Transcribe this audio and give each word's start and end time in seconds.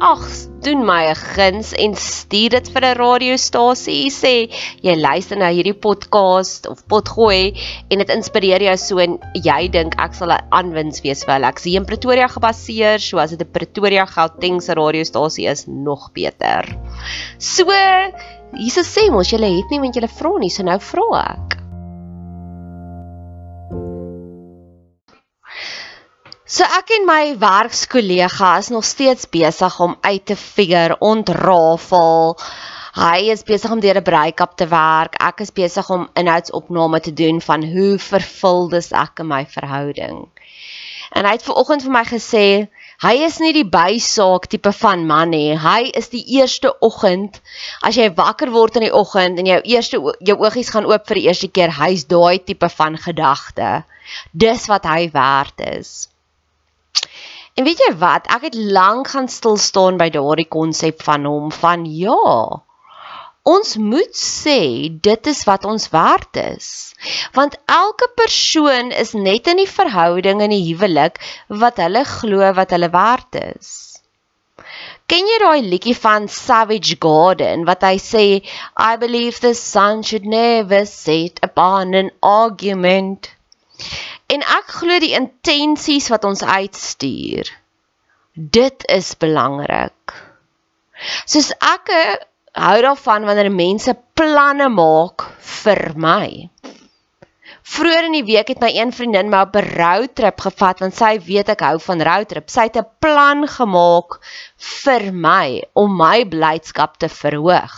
ag, 0.00 0.24
doen 0.64 0.80
my 0.84 1.12
'n 1.12 1.14
guns 1.14 1.72
en 1.76 1.94
stuur 1.94 2.50
dit 2.56 2.68
vir 2.72 2.84
'n 2.84 2.96
radiostasie. 2.96 4.10
Sê 4.10 4.48
jy 4.82 4.94
luister 4.96 5.36
na 5.36 5.50
hierdie 5.52 5.76
podcast 5.76 6.66
of 6.66 6.86
potgooi 6.88 7.52
en 7.90 7.98
dit 7.98 8.08
inspireer 8.08 8.62
jou 8.62 8.76
so 8.76 8.98
en 8.98 9.18
jy 9.34 9.68
dink 9.68 9.94
ek 10.00 10.14
sal 10.14 10.32
'n 10.32 10.40
aanwins 10.50 11.02
wees 11.02 11.24
vir 11.24 11.34
hulle. 11.34 11.48
Ek 11.48 11.58
sien 11.58 11.84
Pretoria 11.84 12.28
gebaseer, 12.28 12.98
so 12.98 13.18
as 13.18 13.30
dit 13.30 13.40
'n 13.40 13.52
Pretoria 13.52 14.06
Gauteng 14.06 14.60
se 14.60 14.74
radiostasie 14.74 15.46
is, 15.46 15.66
nog 15.66 16.12
beter. 16.14 16.64
So, 17.38 17.66
hierse 18.56 18.84
sê 18.84 19.10
mos 19.10 19.30
jy 19.30 19.38
het 19.38 19.70
nie 19.70 19.80
want 19.80 19.96
jy 19.96 20.08
vra 20.08 20.38
nie, 20.38 20.50
so 20.50 20.62
nou 20.62 20.78
vra 20.78 21.36
ek. 21.36 21.59
So 26.50 26.66
ek 26.66 26.88
en 26.96 27.04
my 27.06 27.24
werkskollega 27.38 28.48
is 28.58 28.68
nog 28.74 28.82
steeds 28.82 29.28
besig 29.30 29.74
om 29.84 29.92
uit 30.02 30.24
te 30.26 30.34
figure 30.34 30.96
ontrafel. 30.98 32.34
Hy 32.96 33.30
is 33.30 33.46
besig 33.46 33.70
om 33.70 33.82
deur 33.84 34.00
'n 34.00 34.08
breakup 34.08 34.56
te 34.58 34.66
werk. 34.72 35.14
Ek 35.28 35.44
is 35.44 35.54
besig 35.54 35.90
om 35.94 36.08
inhoudsopname 36.22 37.00
te 37.06 37.14
doen 37.22 37.38
van 37.40 37.68
hoe 37.74 37.92
vervuld 37.98 38.74
is 38.80 38.90
ek 38.90 39.22
in 39.22 39.30
my 39.30 39.46
verhouding. 39.46 40.26
En 41.14 41.24
hy 41.24 41.36
het 41.38 41.46
vanoggend 41.46 41.86
vir 41.86 41.94
my 42.00 42.04
gesê 42.10 42.44
hy 43.06 43.14
is 43.30 43.38
nie 43.38 43.52
die 43.52 43.70
bysaak 43.78 44.50
tipe 44.50 44.74
van 44.82 45.06
man 45.06 45.30
nie. 45.30 45.54
Hy 45.54 45.92
is 45.94 46.08
die 46.08 46.26
eerste 46.40 46.74
oggend 46.80 47.40
as 47.80 47.94
jy 47.94 48.10
wakker 48.10 48.50
word 48.50 48.74
in 48.74 48.88
die 48.90 48.94
oggend 49.04 49.38
en 49.38 49.46
jou 49.46 49.62
eerste 49.62 50.02
jou 50.18 50.40
oogies 50.42 50.74
gaan 50.74 50.90
oop 50.90 51.06
vir 51.06 51.14
die 51.14 51.28
eerste 51.30 51.48
keer, 51.48 51.70
hy's 51.78 52.08
daai 52.10 52.42
tipe 52.42 52.68
van 52.68 52.98
gedagte. 52.98 53.84
Dis 54.34 54.66
wat 54.66 54.82
hy 54.84 55.10
werd 55.14 55.70
is. 55.78 56.10
En 57.54 57.64
weet 57.66 57.82
jy 57.82 57.92
wat? 58.00 58.26
Ek 58.30 58.48
het 58.48 58.54
lank 58.54 59.12
gaan 59.12 59.28
stil 59.28 59.56
staan 59.60 59.98
by 60.00 60.08
daardie 60.14 60.48
konsep 60.48 61.02
van 61.02 61.26
hom 61.28 61.50
van 61.52 61.84
ja. 61.84 62.62
Ons 63.50 63.76
moet 63.80 64.16
sê 64.16 64.60
dit 65.02 65.28
is 65.32 65.44
wat 65.48 65.64
ons 65.64 65.88
werd 65.90 66.36
is. 66.36 66.70
Want 67.32 67.56
elke 67.66 68.10
persoon 68.14 68.90
is 68.92 69.12
net 69.12 69.48
in 69.48 69.62
die 69.62 69.70
verhouding 69.70 70.42
in 70.44 70.52
die 70.54 70.64
huwelik 70.68 71.16
wat 71.48 71.80
hulle 71.80 72.04
glo 72.04 72.52
wat 72.58 72.74
hulle 72.76 72.90
werd 72.92 73.40
is. 73.40 73.70
Ken 75.10 75.26
jy 75.26 75.38
daai 75.42 75.62
liedjie 75.66 75.96
van 75.96 76.28
Savage 76.28 76.96
Garden 77.02 77.64
wat 77.66 77.82
hy 77.82 77.96
sê 77.98 78.24
I 78.78 78.92
believe 79.00 79.40
the 79.40 79.54
sun 79.58 80.04
should 80.06 80.28
never 80.36 80.84
set 80.86 81.40
upon 81.42 81.96
an 81.98 82.12
argument. 82.22 83.32
En 84.30 84.44
ek 84.46 84.74
glo 84.80 84.98
die 85.02 85.14
intensies 85.18 86.08
wat 86.12 86.24
ons 86.28 86.42
uitstuur. 86.42 87.48
Dit 88.34 88.86
is 88.86 89.14
belangrik. 89.18 90.14
Soos 91.26 91.50
ek 91.58 91.90
hou 92.54 92.76
daarvan 92.84 93.26
wanneer 93.26 93.50
mense 93.50 93.94
planne 94.18 94.68
maak 94.70 95.26
vir 95.62 95.82
my. 95.96 96.28
Vroeger 97.70 98.08
in 98.08 98.16
die 98.18 98.26
week 98.26 98.48
het 98.50 98.62
my 98.62 98.70
een 98.74 98.90
vriendin 98.94 99.30
my 99.30 99.44
op 99.46 99.56
'n 99.56 99.68
roadtrip 99.78 100.40
gevat 100.46 100.80
want 100.82 100.94
sy 100.94 101.12
weet 101.26 101.48
ek 101.54 101.62
hou 101.66 101.78
van 101.78 102.02
roadtrip. 102.02 102.50
Sy 102.50 102.66
het 102.68 102.76
'n 102.76 102.88
plan 102.98 103.46
gemaak 103.46 104.18
vir 104.84 105.12
my 105.12 105.62
om 105.74 105.96
my 105.96 106.24
blydskap 106.24 106.98
te 106.98 107.08
verhoog. 107.08 107.76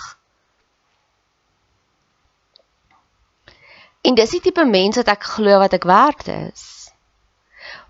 En 4.02 4.16
dis 4.18 4.30
die 4.34 4.40
tipe 4.42 4.64
mens 4.66 4.98
wat 4.98 5.10
ek 5.12 5.26
glo 5.36 5.58
wat 5.62 5.74
ek 5.76 5.84
werd 5.86 6.26
is. 6.34 6.64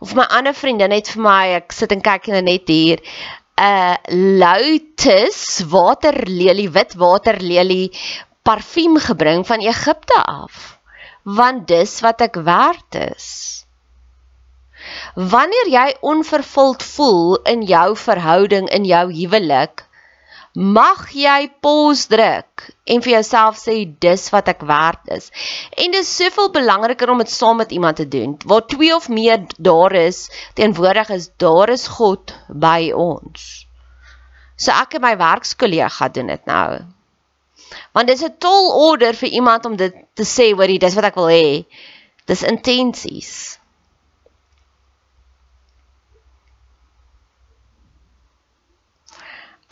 Of 0.04 0.12
my 0.18 0.26
ander 0.28 0.52
vriendin 0.54 0.92
het 0.92 1.08
vir 1.14 1.22
my, 1.24 1.44
ek 1.60 1.72
sit 1.72 1.94
en 1.94 2.02
kyk 2.04 2.28
net 2.44 2.68
hier, 2.68 3.00
'n 3.56 3.64
uh, 3.64 3.96
lotus 4.42 5.62
waterlelie, 5.72 6.68
wit 6.76 6.94
waterlelie 7.00 7.88
parfuum 8.42 8.98
gebring 8.98 9.46
van 9.46 9.64
Egipte 9.64 10.18
af. 10.24 10.78
Want 11.22 11.68
dis 11.68 12.00
wat 12.00 12.20
ek 12.20 12.36
werd 12.44 12.98
is. 13.14 13.28
Wanneer 15.14 15.68
jy 15.68 15.88
onvervuld 16.00 16.82
voel 16.82 17.36
in 17.54 17.62
jou 17.62 17.96
verhouding 17.96 18.68
in 18.68 18.84
jou 18.84 19.04
huwelik, 19.12 19.86
mag 20.52 21.06
jy 21.16 21.48
pause 21.64 22.10
druk 22.12 22.66
en 22.84 23.00
vir 23.00 23.12
jouself 23.14 23.56
sê 23.56 23.76
dis 24.04 24.28
wat 24.34 24.50
ek 24.52 24.60
werd 24.68 25.08
is. 25.16 25.30
En 25.80 25.92
dis 25.94 26.16
soveel 26.16 26.50
belangriker 26.52 27.10
om 27.10 27.22
dit 27.22 27.30
saam 27.30 27.56
met 27.56 27.72
iemand 27.72 27.96
te 27.96 28.08
doen. 28.08 28.36
Waar 28.44 28.66
twee 28.66 28.94
of 28.94 29.08
meer 29.08 29.46
daar 29.56 29.92
is, 29.92 30.28
teenwoordig 30.54 31.08
is, 31.08 31.30
daar 31.36 31.72
is 31.72 31.86
God 31.88 32.34
by 32.48 32.92
ons. 32.92 33.66
So 34.56 34.72
ek 34.76 34.98
en 34.98 35.06
my 35.06 35.16
werkskollega 35.16 36.08
doen 36.12 36.28
dit 36.28 36.44
nou. 36.46 36.82
Want 37.96 38.06
dis 38.06 38.22
'n 38.22 38.36
tol 38.38 38.68
order 38.90 39.14
vir 39.14 39.28
iemand 39.28 39.64
om 39.64 39.76
dit 39.76 39.94
te 40.14 40.24
sê, 40.24 40.52
hoorie, 40.52 40.78
dis 40.78 40.94
wat 40.94 41.04
ek 41.04 41.16
wil 41.16 41.32
hê. 41.32 41.64
Dis 42.26 42.42
intensies. 42.42 43.58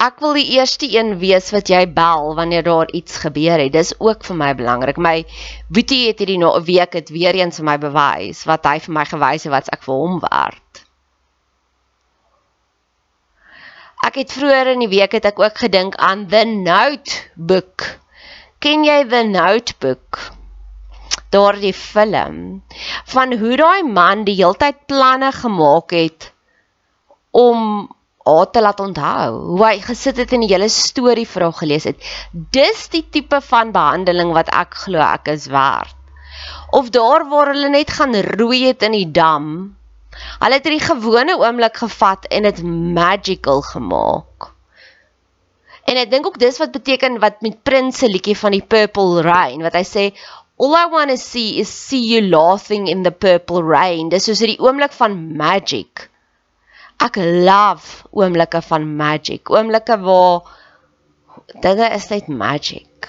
Ek 0.01 0.23
wil 0.25 0.33
die 0.39 0.57
eerste 0.57 0.89
een 0.89 1.19
wees 1.21 1.51
wat 1.53 1.69
jy 1.69 1.83
bel 1.93 2.31
wanneer 2.39 2.63
daar 2.65 2.89
iets 2.97 3.19
gebeur 3.21 3.61
het. 3.61 3.75
Dis 3.75 3.93
ook 4.01 4.25
vir 4.25 4.37
my 4.43 4.55
belangrik. 4.57 4.97
My 4.97 5.27
Boetie 5.69 6.07
het 6.07 6.23
hierdie 6.23 6.39
nou 6.41 6.55
'n 6.57 6.65
week 6.65 6.97
het 6.97 7.13
weer 7.13 7.37
eens 7.37 7.61
vir 7.61 7.67
my 7.69 7.77
bewys 7.79 8.47
wat 8.49 8.65
hy 8.65 8.79
vir 8.81 8.95
my 8.97 9.05
gewys 9.05 9.45
het 9.45 9.53
wat 9.53 9.69
ek 9.69 9.85
vir 9.85 9.95
hom 9.95 10.17
werd. 10.25 10.85
Ek 14.07 14.15
het 14.15 14.33
vroeër 14.33 14.73
in 14.73 14.87
die 14.87 14.89
week 14.89 15.13
het 15.13 15.25
ek 15.29 15.39
ook 15.39 15.59
gedink 15.59 15.97
aan 15.97 16.27
The 16.29 16.45
Notebook. 16.49 17.85
Ken 18.59 18.85
jy 18.85 19.05
The 19.05 19.23
Notebook? 19.29 20.33
Daardie 21.29 21.75
film 21.77 22.65
van 23.05 23.37
hoe 23.37 23.57
daai 23.57 23.83
man 23.83 24.25
die 24.25 24.39
heeltyd 24.41 24.87
planne 24.87 25.33
gemaak 25.33 25.91
het 25.91 26.33
om 27.31 27.91
haar 28.25 28.51
te 28.53 28.61
laat 28.61 28.81
onthou 28.81 29.31
hoe 29.55 29.65
hy 29.65 29.79
gesit 29.85 30.19
het 30.21 30.33
en 30.37 30.45
die 30.45 30.53
hele 30.53 30.69
storie 30.73 31.27
vir 31.29 31.47
haar 31.47 31.57
gelees 31.57 31.89
het. 31.89 31.99
Dis 32.33 32.89
die 32.93 33.05
tipe 33.11 33.41
van 33.49 33.73
behandeling 33.73 34.35
wat 34.37 34.53
ek 34.55 34.77
glo 34.85 35.01
ek 35.05 35.33
is 35.33 35.49
werd. 35.53 35.97
Of 36.77 36.91
daar 36.95 37.27
waar 37.31 37.53
hulle 37.55 37.71
net 37.73 37.91
gaan 37.97 38.15
roei 38.37 38.67
het 38.69 38.85
in 38.87 38.95
die 38.97 39.09
dam. 39.11 39.49
Hulle 40.41 40.59
het 40.59 40.67
hierdie 40.67 40.85
gewone 40.85 41.39
oomblik 41.41 41.81
gevat 41.83 42.29
en 42.31 42.47
dit 42.49 42.63
magical 42.97 43.65
gemaak. 43.73 44.51
En 45.89 45.99
ek 45.99 46.11
dink 46.13 46.27
ook 46.29 46.39
dis 46.39 46.61
wat 46.61 46.75
beteken 46.77 47.19
wat 47.23 47.41
met 47.43 47.63
Prince 47.67 48.05
se 48.05 48.11
liedjie 48.11 48.37
van 48.39 48.55
die 48.55 48.63
Purple 48.63 49.25
Rain 49.27 49.65
wat 49.67 49.75
hy 49.75 49.87
sê 49.87 50.05
All 50.61 50.75
I 50.77 50.87
want 50.93 51.09
to 51.09 51.17
see 51.17 51.59
is 51.59 51.71
see 51.71 52.05
you 52.05 52.21
laughing 52.21 52.87
in 52.87 53.03
the 53.03 53.11
purple 53.11 53.63
rain. 53.65 54.11
Dis 54.13 54.27
soos 54.29 54.43
hierdie 54.45 54.61
oomblik 54.61 54.93
van 54.93 55.15
magic. 55.41 56.10
Ek 57.01 57.17
love 57.17 58.05
oomblikke 58.13 58.61
van 58.63 58.85
magic. 58.97 59.51
Oomblikke 59.51 59.97
waar 60.05 60.43
dinge 61.65 61.89
is 61.97 62.09
net 62.13 62.29
magic. 62.29 63.09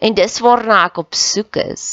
En 0.00 0.16
dis 0.16 0.38
waarna 0.40 0.84
ek 0.88 1.02
op 1.02 1.14
soek 1.14 1.60
is. 1.60 1.86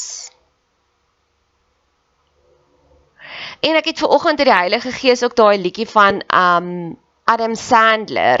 En 3.60 3.76
ek 3.76 3.90
het 3.90 4.00
ver 4.00 4.14
oggend 4.14 4.38
uit 4.40 4.48
die 4.48 4.54
Heilige 4.54 4.92
Gees 4.94 5.22
ook 5.26 5.36
daai 5.36 5.58
liedjie 5.58 5.88
van 5.90 6.22
um 6.32 6.96
Adam 7.28 7.54
Sandler 7.54 8.40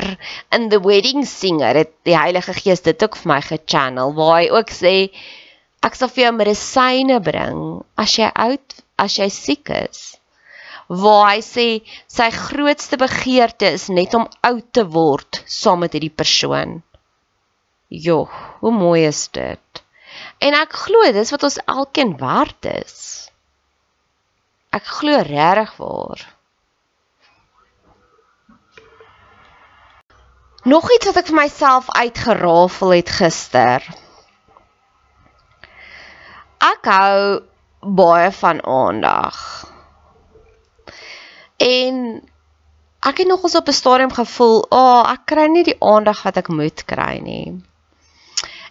in 0.56 0.68
The 0.72 0.80
Wedding 0.80 1.26
Singer 1.26 1.76
het 1.76 1.90
die 2.08 2.16
Heilige 2.16 2.54
Gees 2.56 2.80
dit 2.86 3.02
ook 3.04 3.18
vir 3.20 3.32
my 3.34 3.40
gechannel 3.44 4.14
waar 4.16 4.38
hy 4.38 4.46
ook 4.54 4.72
sê 4.72 4.94
ek 5.84 5.98
sal 5.98 6.08
vir 6.14 6.24
jou 6.24 6.30
medisyne 6.38 7.18
bring 7.20 7.60
as 8.00 8.16
jy 8.16 8.30
oud 8.32 8.78
as 8.96 9.18
jy 9.20 9.28
siek 9.28 9.68
is. 9.76 10.17
Waar 10.88 11.34
hy 11.34 11.40
sê 11.44 11.66
sy 12.08 12.30
grootste 12.32 12.96
begeerte 12.96 13.68
is 13.76 13.88
net 13.92 14.14
om 14.16 14.24
oud 14.48 14.64
te 14.72 14.86
word 14.88 15.42
saam 15.44 15.84
met 15.84 15.92
hierdie 15.92 16.14
persoon. 16.14 16.78
Jo, 17.88 18.24
hoe 18.60 18.72
mooi 18.72 19.04
is 19.08 19.26
dit? 19.32 19.82
En 20.40 20.56
ek 20.56 20.72
glo 20.86 21.12
dis 21.12 21.30
wat 21.34 21.44
ons 21.44 21.60
elkeen 21.66 22.16
werd 22.20 22.68
is. 22.72 23.28
Ek 24.72 24.84
glo 24.98 25.20
regtig 25.28 25.76
waar. 25.76 26.24
Nog 30.68 30.88
iets 30.92 31.08
wat 31.08 31.16
ek 31.20 31.30
vir 31.30 31.38
myself 31.38 31.88
uitgerafel 31.96 32.92
het 32.96 33.12
gister. 33.20 33.84
Ek 36.64 36.88
hou 36.90 37.20
baie 37.80 38.32
van 38.40 38.60
aandag. 38.64 39.38
En 41.58 42.22
ek 43.08 43.22
het 43.22 43.26
nogals 43.26 43.56
op 43.58 43.68
'n 43.68 43.72
stadium 43.72 44.12
gevoel, 44.12 44.66
"Ag, 44.70 44.78
oh, 44.78 45.12
ek 45.12 45.26
kry 45.26 45.46
nie 45.46 45.64
die 45.64 45.80
aandag 45.82 46.22
wat 46.22 46.36
ek 46.36 46.48
moet 46.48 46.84
kry 46.84 47.18
nie." 47.18 47.62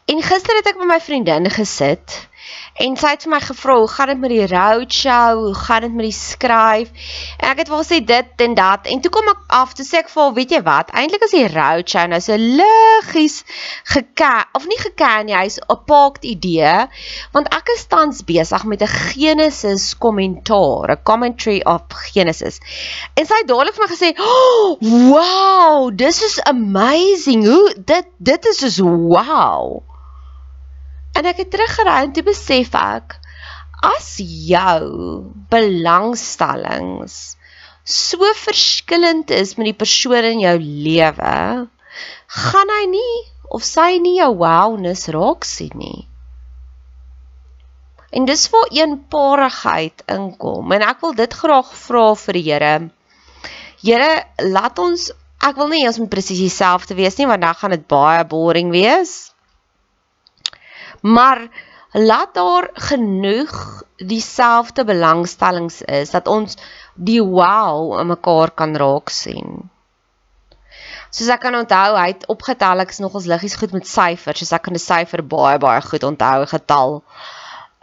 En 0.05 0.21
gister 0.23 0.55
het 0.55 0.67
ek 0.67 0.77
met 0.77 0.87
my 0.87 0.99
vriendin 1.03 1.49
gesit 1.51 2.27
En 2.77 2.94
sy 2.94 3.09
het 3.15 3.23
vir 3.25 3.31
my 3.31 3.39
gevra, 3.41 3.75
"Hoe 3.77 3.88
gaan 3.89 4.07
dit 4.07 4.19
met 4.19 4.29
die 4.29 4.47
roadshow? 4.47 5.39
Hoe 5.45 5.53
gaan 5.55 5.81
dit 5.81 5.94
met 5.94 6.05
die 6.05 6.11
skryf?" 6.11 6.89
En 7.39 7.49
ek 7.49 7.57
het 7.57 7.67
wel 7.67 7.83
gesê 7.83 8.05
dit 8.05 8.25
en 8.35 8.53
dat. 8.53 8.85
En 8.85 9.01
toe 9.01 9.11
kom 9.11 9.27
ek 9.27 9.41
af 9.47 9.73
te 9.73 9.83
sê 9.83 9.97
ek 9.97 10.09
vir, 10.09 10.33
"Weet 10.33 10.51
jy 10.51 10.61
wat? 10.61 10.91
Eintlik 10.91 11.23
is 11.23 11.31
die 11.31 11.47
roadshow 11.47 12.07
nou 12.07 12.21
so 12.21 12.35
liggies 12.38 13.44
geka 13.83 14.45
of 14.53 14.67
nie 14.67 14.77
geka 14.77 15.23
nie, 15.23 15.35
hy's 15.35 15.57
'n 15.57 15.79
paakte 15.85 16.27
idee, 16.27 16.88
want 17.31 17.47
ek 17.53 17.69
is 17.75 17.85
tans 17.85 18.21
besig 18.23 18.63
met 18.63 18.81
'n 18.81 18.88
Genesis 18.88 19.97
kommentaar, 19.97 20.91
'n 20.91 21.03
commentary 21.03 21.61
of 21.65 21.81
Genesis." 22.13 22.59
En 23.15 23.25
sy 23.25 23.33
het 23.33 23.47
dadelik 23.47 23.73
vir 23.73 23.88
my 23.88 23.95
gesê, 23.95 24.09
oh, 24.19 24.77
"Wow, 24.79 25.95
this 25.97 26.21
is 26.21 26.44
amazing. 26.44 27.45
Hoe 27.45 27.75
dit 27.85 28.05
dit 28.19 28.45
is 28.45 28.75
so 28.75 28.85
wow." 28.85 29.96
En 31.17 31.25
ek 31.25 31.41
het 31.41 31.49
teruggery 31.53 31.95
en 32.05 32.13
toe 32.13 32.23
besef 32.27 32.75
ek 32.77 33.17
as 33.85 34.15
jou 34.21 34.83
belangstellings 35.51 37.37
so 37.87 38.33
verskillend 38.35 39.31
is 39.31 39.55
met 39.55 39.69
die 39.69 39.79
persoon 39.79 40.25
in 40.33 40.43
jou 40.43 40.57
lewe, 40.59 41.35
gaan 42.27 42.73
hy 42.75 42.83
nie 42.91 43.15
of 43.55 43.63
sy 43.63 43.95
nie 44.03 44.17
jou 44.17 44.33
wowness 44.41 45.07
raak 45.15 45.47
sien 45.47 45.71
nie. 45.79 46.03
En 48.11 48.27
dis 48.27 48.43
waar 48.51 48.73
eenparigheid 48.75 50.03
inkom 50.11 50.75
en 50.75 50.83
ek 50.83 50.99
wil 51.05 51.15
dit 51.15 51.39
graag 51.41 51.71
vra 51.85 52.03
vir 52.25 52.39
die 52.39 52.45
Here. 52.49 52.75
Here, 53.83 54.11
laat 54.43 54.79
ons 54.83 55.09
ek 55.47 55.55
wil 55.55 55.71
nie 55.71 55.85
ons 55.87 55.99
moet 56.01 56.11
presies 56.11 56.43
dieselfde 56.43 56.97
wees 56.97 57.15
nie 57.19 57.27
want 57.29 57.45
dan 57.45 57.55
gaan 57.55 57.75
dit 57.75 57.87
baie 57.87 58.23
boring 58.27 58.71
wees 58.73 59.29
maar 61.01 61.47
laat 61.91 62.33
daar 62.33 62.69
genoeg 62.73 63.83
dieselfde 63.97 64.83
belangstellings 64.85 65.81
is 65.81 66.11
dat 66.11 66.27
ons 66.27 66.57
die 66.94 67.23
wow 67.23 67.99
in 67.99 68.07
mekaar 68.07 68.51
kan 68.51 68.75
raak 68.75 69.09
sien. 69.09 69.69
Soos 71.09 71.31
ek 71.31 71.41
kan 71.41 71.55
onthou, 71.55 71.95
hy 71.95 72.11
het 72.11 72.27
opgetel 72.29 72.83
ek 72.83 72.91
is 72.94 72.99
nogals 73.01 73.29
liggies 73.31 73.55
goed 73.57 73.73
met 73.73 73.88
syfers, 73.88 74.41
soos 74.41 74.53
ek 74.53 74.67
kan 74.67 74.75
'n 74.75 74.83
syfer 74.83 75.23
baie 75.23 75.57
baie 75.57 75.81
goed 75.81 76.03
onthou, 76.03 76.41
'n 76.41 76.53
getal. 76.53 77.03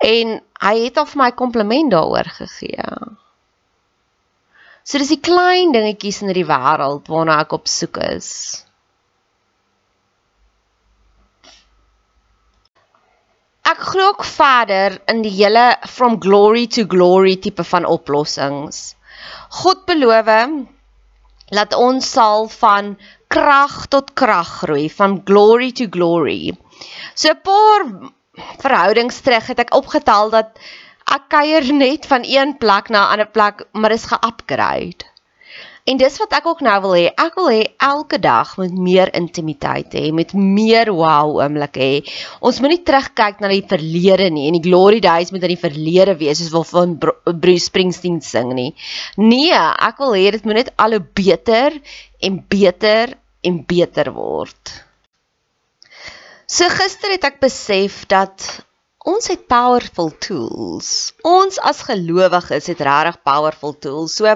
En 0.05 0.41
hy 0.61 0.75
het 0.85 0.99
al 0.99 1.07
vir 1.07 1.23
my 1.23 1.31
kompliment 1.33 1.91
daaroor 1.91 2.29
gegee. 2.39 2.85
So 4.85 4.99
dis 4.99 5.09
die 5.09 5.21
klein 5.21 5.73
dingetjies 5.73 6.23
in 6.23 6.33
die 6.37 6.45
wêreld 6.45 7.09
waarna 7.09 7.41
ek 7.41 7.53
op 7.53 7.67
soek 7.67 7.97
is. 7.97 8.65
Ek 13.75 13.81
glo 13.91 14.13
ook 14.13 14.23
verder 14.23 15.01
in 15.11 15.25
die 15.25 15.33
hele 15.35 15.65
from 15.91 16.21
glory 16.23 16.69
to 16.71 16.85
glory 16.87 17.35
tipe 17.43 17.65
van 17.67 17.87
oplossings. 17.91 18.95
God 19.63 19.83
beloof 19.89 20.31
dat 21.51 21.75
ons 21.75 22.07
sal 22.17 22.47
van 22.53 22.95
krag 23.35 23.75
tot 23.91 24.13
krag 24.15 24.53
groei, 24.63 24.87
van 24.91 25.19
glory 25.27 25.73
to 25.75 25.89
glory. 25.91 26.55
So 27.15 27.35
'n 27.35 27.43
paar 27.43 27.83
verhoudings 28.63 29.21
terug 29.27 29.47
het 29.51 29.59
ek 29.59 29.75
opgetel 29.75 30.31
dat 30.31 30.55
ek 31.11 31.29
kuier 31.29 31.67
net 31.73 32.07
van 32.07 32.23
een 32.23 32.55
plek 32.59 32.89
na 32.89 33.07
'n 33.07 33.11
ander 33.13 33.27
plek, 33.27 33.67
maar 33.73 33.91
is 33.91 34.07
ge-upgrade. 34.07 35.14
En 35.85 35.99
dis 36.01 36.15
wat 36.17 36.33
ek 36.33 36.47
ook 36.49 36.63
nou 36.65 36.75
wil 36.87 36.95
hê. 36.97 37.09
Ek 37.21 37.35
wil 37.37 37.51
hê 37.53 37.65
elke 37.85 38.17
dag 38.17 38.55
moet 38.57 38.73
meer 38.87 39.11
intimiteit 39.19 39.93
hê, 39.93 40.07
met 40.17 40.31
meer 40.33 40.89
wow 40.97 41.35
oomblik 41.43 41.77
hê. 41.77 41.91
Ons 42.41 42.63
moenie 42.65 42.81
terugkyk 42.89 43.43
na 43.45 43.51
die 43.53 43.67
verlede 43.69 44.31
nie 44.33 44.47
en 44.49 44.57
die 44.57 44.65
glory 44.65 45.03
days 45.05 45.35
moet 45.35 45.45
in 45.45 45.53
die 45.53 45.61
verlede 45.61 46.15
wees 46.23 46.41
soos 46.41 46.55
wat 46.55 46.73
van 46.73 46.97
Bruce 46.97 47.67
Springsteen 47.67 48.23
sing 48.25 48.55
nie. 48.57 48.71
Nee, 49.21 49.53
ek 49.53 50.01
wil 50.01 50.17
hê 50.17 50.33
dit 50.39 50.49
moet 50.49 50.63
net 50.63 50.73
al 50.81 50.97
hoe 50.97 51.05
beter 51.21 51.77
en 52.25 52.41
beter 52.57 53.19
en 53.45 53.61
beter 53.69 54.15
word. 54.17 54.73
So 56.49 56.65
gister 56.73 57.13
het 57.13 57.29
ek 57.29 57.43
besef 57.45 58.07
dat 58.09 58.49
ons 59.05 59.29
het 59.29 59.45
powerful 59.53 60.15
tools. 60.17 61.13
Ons 61.29 61.61
as 61.61 61.85
gelowiges 61.85 62.73
het 62.73 62.81
regtig 62.89 63.21
powerful 63.21 63.77
tools. 63.77 64.17
So 64.17 64.33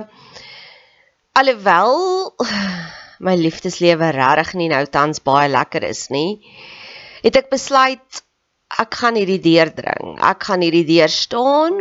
alhoewel 1.38 2.34
my 3.26 3.34
liefdeslewe 3.38 4.10
regtig 4.14 4.54
nie 4.58 4.70
nou 4.72 4.84
tans 4.86 5.22
baie 5.24 5.48
lekker 5.50 5.86
is 5.88 6.06
nie, 6.14 6.40
het 7.24 7.38
ek 7.40 7.52
besluit 7.52 8.22
ek 8.76 8.98
gaan 9.00 9.16
hierdie 9.16 9.40
deur 9.42 9.70
dring. 9.74 10.18
Ek 10.20 10.44
gaan 10.48 10.62
hierdie 10.64 10.86
deur 10.88 11.12
staan. 11.12 11.80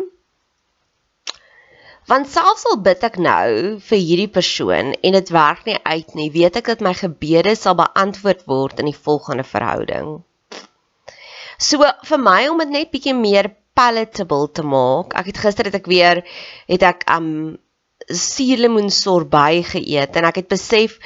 Want 2.07 2.29
selfs 2.31 2.63
al 2.69 2.79
bid 2.79 3.03
ek 3.03 3.17
nou 3.19 3.49
vir 3.83 3.99
hierdie 3.99 4.31
persoon 4.31 4.93
en 4.95 5.17
dit 5.17 5.31
werk 5.35 5.65
nie 5.67 5.75
uit 5.83 6.15
nie, 6.15 6.29
weet 6.31 6.61
ek 6.61 6.71
dat 6.71 6.83
my 6.85 6.93
gebede 6.95 7.57
sal 7.59 7.75
beantwoord 7.75 8.45
word 8.47 8.79
in 8.79 8.87
die 8.87 8.95
volgende 8.95 9.43
verhouding. 9.43 10.21
So 11.59 11.83
vir 12.07 12.21
my 12.21 12.39
om 12.47 12.63
dit 12.63 12.71
net 12.71 12.93
bietjie 12.93 13.17
meer 13.17 13.51
palatable 13.77 14.47
te 14.55 14.63
maak. 14.63 15.11
Ek 15.19 15.33
het 15.33 15.41
gister 15.43 15.67
het 15.67 15.75
ek 15.75 15.89
weer 15.91 16.23
het 16.71 16.85
ek 16.87 17.03
um 17.11 17.57
suurlemoen 18.07 18.89
sorbet 18.89 19.73
geëet 19.73 20.15
en 20.15 20.29
ek 20.29 20.43
het 20.43 20.47
besef 20.47 20.97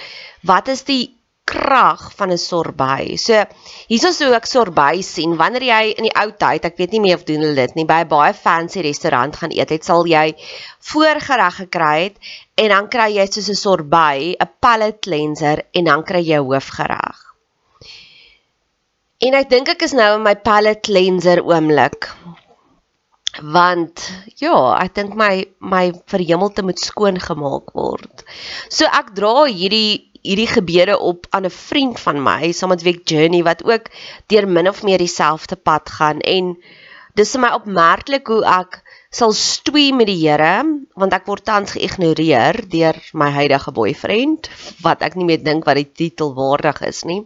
wat 0.46 0.68
is 0.68 0.84
die 0.86 1.16
krag 1.52 2.12
van 2.16 2.32
'n 2.32 2.38
sorbet. 2.38 3.20
So 3.20 3.44
hiersoos 3.92 4.20
hoe 4.24 4.36
ek 4.36 4.46
sorbet 4.46 5.06
sien 5.06 5.36
wanneer 5.36 5.64
jy 5.64 5.84
in 5.98 6.08
die 6.08 6.16
ou 6.22 6.30
tyd, 6.32 6.66
ek 6.66 6.78
weet 6.78 6.92
nie 6.92 7.02
meer 7.02 7.16
of 7.16 7.26
doen 7.28 7.42
hulle 7.42 7.56
dit 7.56 7.76
nie, 7.76 7.86
by 7.86 8.02
'n 8.04 8.08
baie 8.08 8.34
fancy 8.34 8.82
restaurant 8.82 9.36
gaan 9.36 9.52
eet, 9.52 9.70
het 9.70 9.84
sal 9.86 10.06
jy 10.06 10.36
voorgereg 10.92 11.56
gekry 11.56 12.04
het 12.04 12.18
en 12.56 12.70
dan 12.70 12.88
kry 12.88 13.10
jy 13.18 13.26
soos 13.28 13.50
'n 13.50 13.56
sorbet, 13.56 14.38
'n 14.40 14.50
palate 14.60 15.00
cleanser 15.02 15.66
en 15.74 15.84
dan 15.84 16.04
kry 16.04 16.22
jy 16.22 16.38
hoofgereg. 16.38 17.18
En 19.22 19.34
ek 19.34 19.50
dink 19.50 19.70
ek 19.70 19.82
is 19.82 19.94
nou 19.94 20.16
in 20.16 20.24
my 20.24 20.36
palate 20.36 20.80
cleanser 20.82 21.44
oomblik 21.44 22.10
want 23.40 24.04
ja, 24.42 24.56
ek 24.82 24.96
dink 24.98 25.16
my 25.16 25.46
my 25.60 25.92
verhemelte 26.12 26.64
moet 26.68 26.80
skoon 26.80 27.20
gemaak 27.20 27.72
word. 27.78 28.26
So 28.70 28.86
ek 28.86 29.14
dra 29.16 29.46
hierdie 29.48 30.12
hierdie 30.22 30.50
gebede 30.52 31.00
op 31.00 31.26
aan 31.32 31.46
'n 31.46 31.50
vriend 31.50 32.00
van 32.00 32.22
my, 32.22 32.54
met 32.68 32.84
Week 32.84 33.10
Journey 33.10 33.44
wat 33.44 33.64
ook 33.64 33.90
deur 34.28 34.48
min 34.48 34.70
of 34.70 34.84
meer 34.84 34.98
dieselfde 34.98 35.56
pad 35.56 35.90
gaan 35.90 36.20
en 36.20 36.58
dis 37.16 37.32
vir 37.32 37.42
my 37.42 37.52
opmerklik 37.56 38.28
hoe 38.28 38.44
ek 38.46 38.84
sal 39.12 39.34
stoei 39.34 39.92
met 39.92 40.08
die 40.08 40.22
Here 40.22 40.64
want 40.96 41.14
ek 41.14 41.26
word 41.26 41.44
tans 41.44 41.72
geïgnoreer 41.76 42.70
deur 42.70 42.96
my 43.14 43.30
huidige 43.30 43.72
boyfriend 43.72 44.50
wat 44.86 45.02
ek 45.02 45.16
nie 45.16 45.26
meer 45.26 45.44
dink 45.44 45.66
wat 45.66 45.76
die 45.76 45.92
titel 45.92 46.34
waardig 46.38 46.82
is 46.82 47.04
nie. 47.04 47.26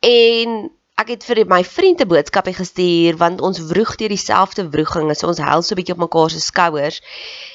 En 0.00 0.70
ek 0.98 1.12
het 1.14 1.24
vir 1.28 1.44
my 1.46 1.60
vriende 1.62 2.06
boodskappe 2.10 2.52
gestuur 2.56 3.18
want 3.20 3.42
ons 3.44 3.60
vroeg 3.70 3.94
deur 4.00 4.10
dieselfde 4.10 4.66
wroging 4.72 5.12
is 5.14 5.22
ons 5.22 5.38
hel 5.38 5.62
so 5.62 5.74
'n 5.74 5.78
bietjie 5.80 5.94
op 5.94 6.04
mekaar 6.04 6.30
se 6.30 6.40
skouers. 6.40 7.00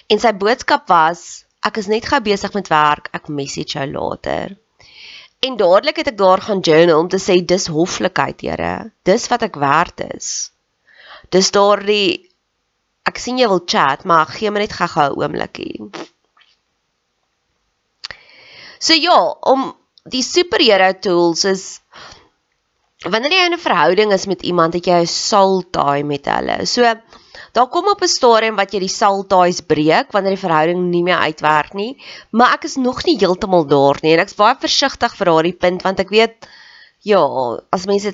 En 0.08 0.20
sy 0.20 0.32
boodskap 0.32 0.88
was 0.88 1.46
ek 1.64 1.78
is 1.78 1.88
net 1.88 2.06
gou 2.06 2.20
besig 2.22 2.54
met 2.54 2.72
werk 2.72 3.10
ek 3.14 3.28
message 3.28 3.78
jou 3.78 3.88
later. 3.92 4.56
En 5.44 5.58
dadelik 5.60 5.98
het 5.98 6.08
ek 6.08 6.18
daar 6.18 6.42
gaan 6.42 6.64
journal 6.64 7.00
om 7.00 7.10
te 7.12 7.20
sê 7.20 7.44
dis 7.46 7.68
hoflikheid 7.68 8.42
Here. 8.42 8.92
Dis 9.04 9.28
wat 9.28 9.44
ek 9.44 9.56
werd 9.56 10.00
is. 10.16 10.52
Dis 11.30 11.52
daardie 11.52 12.30
ek 13.04 13.20
sien 13.20 13.38
jy 13.38 13.48
wil 13.48 13.64
chat, 13.68 14.06
maar 14.06 14.26
gee 14.26 14.52
my 14.52 14.60
net 14.64 14.72
gou-gou 14.80 15.12
'n 15.12 15.20
oombliekie. 15.20 15.92
So 18.80 18.94
ja, 18.94 19.20
om 19.42 19.76
die 20.04 20.24
superhero 20.24 20.92
tools 21.00 21.44
is 21.46 21.83
wanneer 23.12 23.32
jy 23.32 23.46
in 23.48 23.54
'n 23.54 23.60
verhouding 23.60 24.12
is 24.14 24.26
met 24.26 24.44
iemand, 24.44 24.74
het 24.74 24.86
jy 24.86 25.02
'n 25.02 25.08
soul 25.08 25.64
tie 25.72 26.04
met 26.04 26.26
hulle. 26.26 26.66
So 26.66 26.84
daar 27.54 27.68
kom 27.68 27.88
op 27.88 28.02
'n 28.02 28.08
stadium 28.08 28.56
wat 28.56 28.74
jy 28.74 28.80
die 28.80 28.90
soul 28.90 29.26
ties 29.28 29.62
breek 29.62 30.12
wanneer 30.12 30.36
die 30.36 30.46
verhouding 30.48 30.90
nie 30.90 31.04
meer 31.04 31.18
uitwerk 31.18 31.74
nie, 31.74 31.98
maar 32.32 32.54
ek 32.54 32.64
is 32.64 32.76
nog 32.76 33.04
nie 33.06 33.18
heeltemal 33.18 33.66
daar 33.66 34.00
nie 34.02 34.14
en 34.14 34.20
ek's 34.20 34.36
baie 34.36 34.56
versigtig 34.60 35.16
vir 35.16 35.26
daardie 35.26 35.58
punt 35.58 35.84
want 35.84 36.00
ek 36.00 36.10
weet 36.10 36.48
ja, 37.02 37.22
as 37.72 37.86
mense 37.86 38.14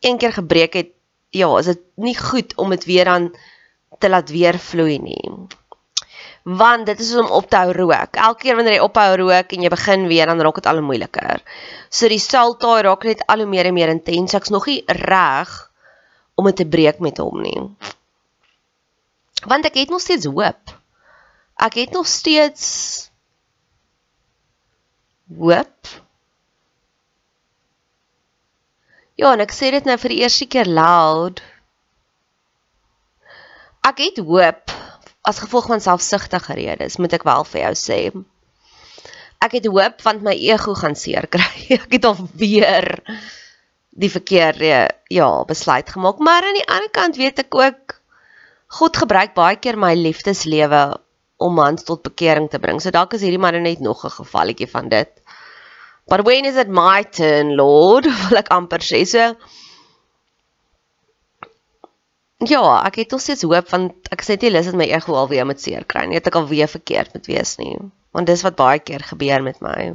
een 0.00 0.18
keer 0.18 0.32
gebreek 0.32 0.74
het, 0.74 0.90
ja, 1.30 1.58
is 1.58 1.66
dit 1.66 1.80
nie 1.96 2.16
goed 2.16 2.54
om 2.56 2.70
dit 2.70 2.84
weer 2.84 3.06
aan 3.06 3.32
te 3.98 4.08
laat 4.08 4.30
weer 4.30 4.58
vloei 4.58 4.98
nie 4.98 5.48
want 6.42 6.86
dit 6.86 7.00
is 7.00 7.14
om 7.14 7.26
op 7.26 7.48
te 7.50 7.56
hou 7.56 7.72
rook. 7.72 8.16
Elke 8.16 8.42
keer 8.42 8.56
wanneer 8.56 8.78
jy 8.78 8.84
ophou 8.84 9.08
rook 9.20 9.52
en 9.52 9.64
jy 9.64 9.70
begin 9.72 10.06
weer, 10.08 10.26
dan 10.26 10.40
raak 10.40 10.60
dit 10.60 10.66
al 10.66 10.80
hoe 10.80 10.86
moeiliker. 10.86 11.42
So 11.92 12.08
die 12.08 12.22
saltaai 12.22 12.82
raak 12.86 13.04
net 13.04 13.24
al 13.28 13.44
hoe 13.44 13.50
meer 13.50 13.68
en 13.68 13.76
meer 13.76 13.92
intens. 13.92 14.34
Ek's 14.34 14.52
nog 14.52 14.66
nie 14.70 14.82
reg 14.86 15.52
om 16.34 16.48
dit 16.48 16.56
te 16.62 16.66
breek 16.66 17.00
met 17.04 17.20
hom 17.20 17.42
nie. 17.44 17.60
Want 19.46 19.68
ek 19.68 19.76
het 19.82 19.92
nog 19.92 20.00
steeds 20.00 20.28
hoop. 20.28 20.76
Ek 21.60 21.76
het 21.76 21.92
nog 21.92 22.08
steeds 22.08 23.10
hoop. 25.36 25.92
Ja, 29.20 29.34
en 29.34 29.44
ek 29.44 29.52
sê 29.52 29.68
dit 29.74 29.84
nou 29.84 29.98
vir 30.00 30.14
die 30.14 30.22
eerste 30.24 30.48
keer 30.48 30.68
loud. 30.68 31.42
Ek 33.84 34.00
het 34.00 34.20
hoop 34.24 34.72
as 35.22 35.40
gevolg 35.42 35.66
van 35.66 35.80
selfsugtige 35.80 36.54
redes, 36.56 36.96
moet 36.96 37.12
ek 37.18 37.26
wel 37.28 37.44
vir 37.52 37.60
jou 37.60 37.74
sê. 37.78 38.00
Ek 39.40 39.56
het 39.56 39.68
hoop 39.72 40.02
want 40.04 40.24
my 40.24 40.34
ego 40.36 40.74
gaan 40.76 40.96
seer 40.96 41.28
kry. 41.32 41.52
Ek 41.80 41.92
het 41.96 42.08
alweer 42.08 42.88
die 44.00 44.10
verkeerde 44.12 44.88
ja, 45.12 45.28
besluit 45.48 45.88
gemaak, 45.90 46.20
maar 46.24 46.44
aan 46.46 46.56
die 46.56 46.68
ander 46.68 46.92
kant 46.94 47.18
weet 47.20 47.40
ek 47.42 47.56
ook 47.58 47.96
God 48.78 49.00
gebruik 49.02 49.32
baie 49.34 49.56
keer 49.58 49.76
my 49.80 49.96
liefdeslewe 49.98 50.82
om 51.42 51.56
mans 51.56 51.82
tot 51.88 52.04
bekering 52.06 52.46
te 52.52 52.60
bring. 52.62 52.78
So 52.80 52.92
dalk 52.94 53.16
is 53.16 53.24
hierdie 53.26 53.40
maar 53.40 53.58
net 53.58 53.80
nog 53.80 54.04
'n 54.04 54.14
gevalletjie 54.20 54.68
van 54.70 54.88
dit. 54.88 55.10
But 56.06 56.24
when 56.24 56.44
is 56.44 56.56
it 56.56 56.68
my 56.68 57.02
turn, 57.02 57.56
Lord? 57.56 58.06
Wil 58.28 58.38
ek 58.38 58.52
amper 58.54 58.78
sê. 58.78 59.02
So 59.06 59.34
Ja, 62.48 62.80
ek 62.86 62.94
het 62.96 63.10
nog 63.12 63.20
steeds 63.20 63.44
hoop 63.44 63.68
want 63.68 64.08
ek 64.14 64.22
sê 64.24 64.38
nie 64.40 64.48
lus 64.54 64.70
dat 64.70 64.76
my 64.80 64.86
ego 64.88 65.12
alweer 65.20 65.44
met 65.44 65.60
seer 65.60 65.84
kry 65.84 66.06
nie. 66.08 66.16
Het 66.16 66.30
ek 66.30 66.38
alweer 66.40 66.70
verkeerd 66.72 67.12
met 67.12 67.26
wees 67.28 67.58
nie. 67.60 67.74
Want 68.16 68.30
dis 68.30 68.44
wat 68.46 68.56
baie 68.56 68.80
keer 68.80 69.02
gebeur 69.04 69.42
met 69.44 69.58
my. 69.60 69.90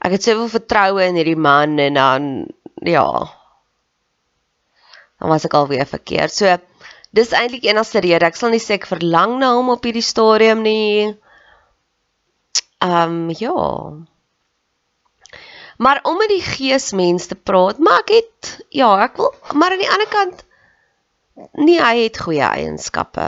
Ek 0.00 0.14
het 0.14 0.22
soveel 0.22 0.46
vertroue 0.52 1.08
in 1.10 1.18
hierdie 1.18 1.38
man 1.38 1.74
en 1.82 1.98
dan 1.98 2.28
ja. 2.86 3.06
Dan 5.18 5.32
was 5.32 5.46
ek 5.48 5.56
alweer 5.58 5.90
verkeerd. 5.90 6.32
So 6.32 6.54
dis 7.10 7.34
eintlik 7.34 7.66
enigste 7.66 7.98
rede. 8.04 8.28
Ek 8.30 8.38
sal 8.38 8.54
nie 8.54 8.62
sê 8.62 8.78
ek 8.78 8.86
verlang 8.86 9.40
na 9.40 9.50
hom 9.56 9.72
op 9.74 9.88
hierdie 9.88 10.06
stadium 10.06 10.62
nie. 10.62 11.16
Ehm 12.78 13.16
um, 13.26 13.34
ja. 13.34 13.64
Maar 15.82 15.98
om 16.06 16.14
met 16.20 16.30
die 16.30 16.44
geesmens 16.44 17.26
te 17.26 17.34
praat, 17.34 17.78
maar 17.82 18.04
ek 18.04 18.14
het 18.20 18.52
ja, 18.68 18.92
ek 19.02 19.18
wil 19.18 19.34
maar 19.56 19.74
aan 19.74 19.82
die 19.82 19.90
ander 19.90 20.10
kant 20.12 20.46
nie 21.52 21.78
hy 21.80 21.96
het 22.04 22.20
goeie 22.20 22.46
eienskappe. 22.46 23.26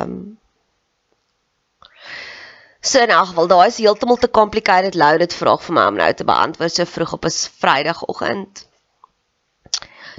So 2.83 2.99
in 2.99 3.15
elk 3.15 3.31
geval, 3.31 3.47
daai 3.47 3.67
is 3.71 3.79
heeltemal 3.79 4.19
te 4.19 4.31
complicated 4.31 4.97
loaded 4.99 5.35
vraag 5.39 5.63
vir 5.63 5.77
my 5.77 5.87
om 5.91 5.99
nou 6.01 6.13
te 6.19 6.27
beantwoord 6.27 6.75
so 6.75 6.85
vroeg 6.85 7.13
op 7.19 7.25
'n 7.29 7.37
Vrydagoggend. 7.63 8.67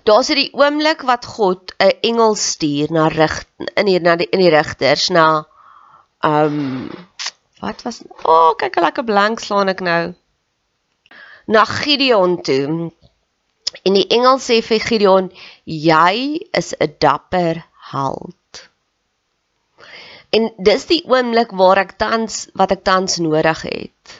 Daar's 0.03 0.27
dit 0.27 0.37
die 0.37 0.53
oomblik 0.53 1.01
wat 1.01 1.25
God 1.25 1.73
'n 1.79 1.91
engel 2.01 2.35
stuur 2.35 2.91
na 2.91 3.07
rig 3.07 3.45
in 3.75 3.87
hier 3.87 4.01
na 4.01 4.15
die 4.15 4.29
in 4.29 4.39
die 4.39 4.49
rigters 4.49 5.09
na 5.09 5.45
ehm 6.19 6.59
um, 6.59 6.89
wat 7.59 7.81
was 7.81 8.01
O, 8.23 8.31
oh, 8.31 8.55
kyk 8.55 8.75
hoe 8.75 8.83
lekker 8.83 9.03
blank 9.03 9.39
slaan 9.39 9.67
ek 9.67 9.79
nou. 9.79 10.13
Na 11.45 11.65
Gideon 11.65 12.41
toe. 12.41 12.91
En 13.83 13.93
die 13.93 14.07
engel 14.07 14.39
sê 14.39 14.61
vir 14.63 14.79
Gideon, 14.79 15.31
jy 15.65 16.39
is 16.51 16.73
'n 16.79 16.95
dapper 16.99 17.63
held. 17.93 18.69
En 20.33 20.49
dis 20.57 20.85
die 20.89 21.01
oomblik 21.05 21.51
waar 21.59 21.77
ek 21.83 21.91
tans 22.01 22.47
wat 22.57 22.71
ek 22.73 22.81
tans 22.87 23.19
nodig 23.21 23.59
het. 23.67 24.13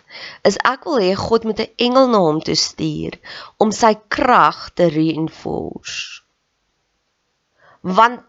Is 0.46 0.60
ek 0.62 0.86
wil 0.86 1.01
hê 1.01 1.13
God 1.18 1.48
moet 1.50 1.63
'n 1.63 1.74
engel 1.88 2.08
na 2.12 2.20
hom 2.22 2.42
toe 2.42 2.56
stuur 2.56 3.18
om 3.58 3.72
sy 3.74 3.94
krag 4.15 4.60
te 4.77 4.89
reinforce. 4.94 6.22
Want 7.82 8.22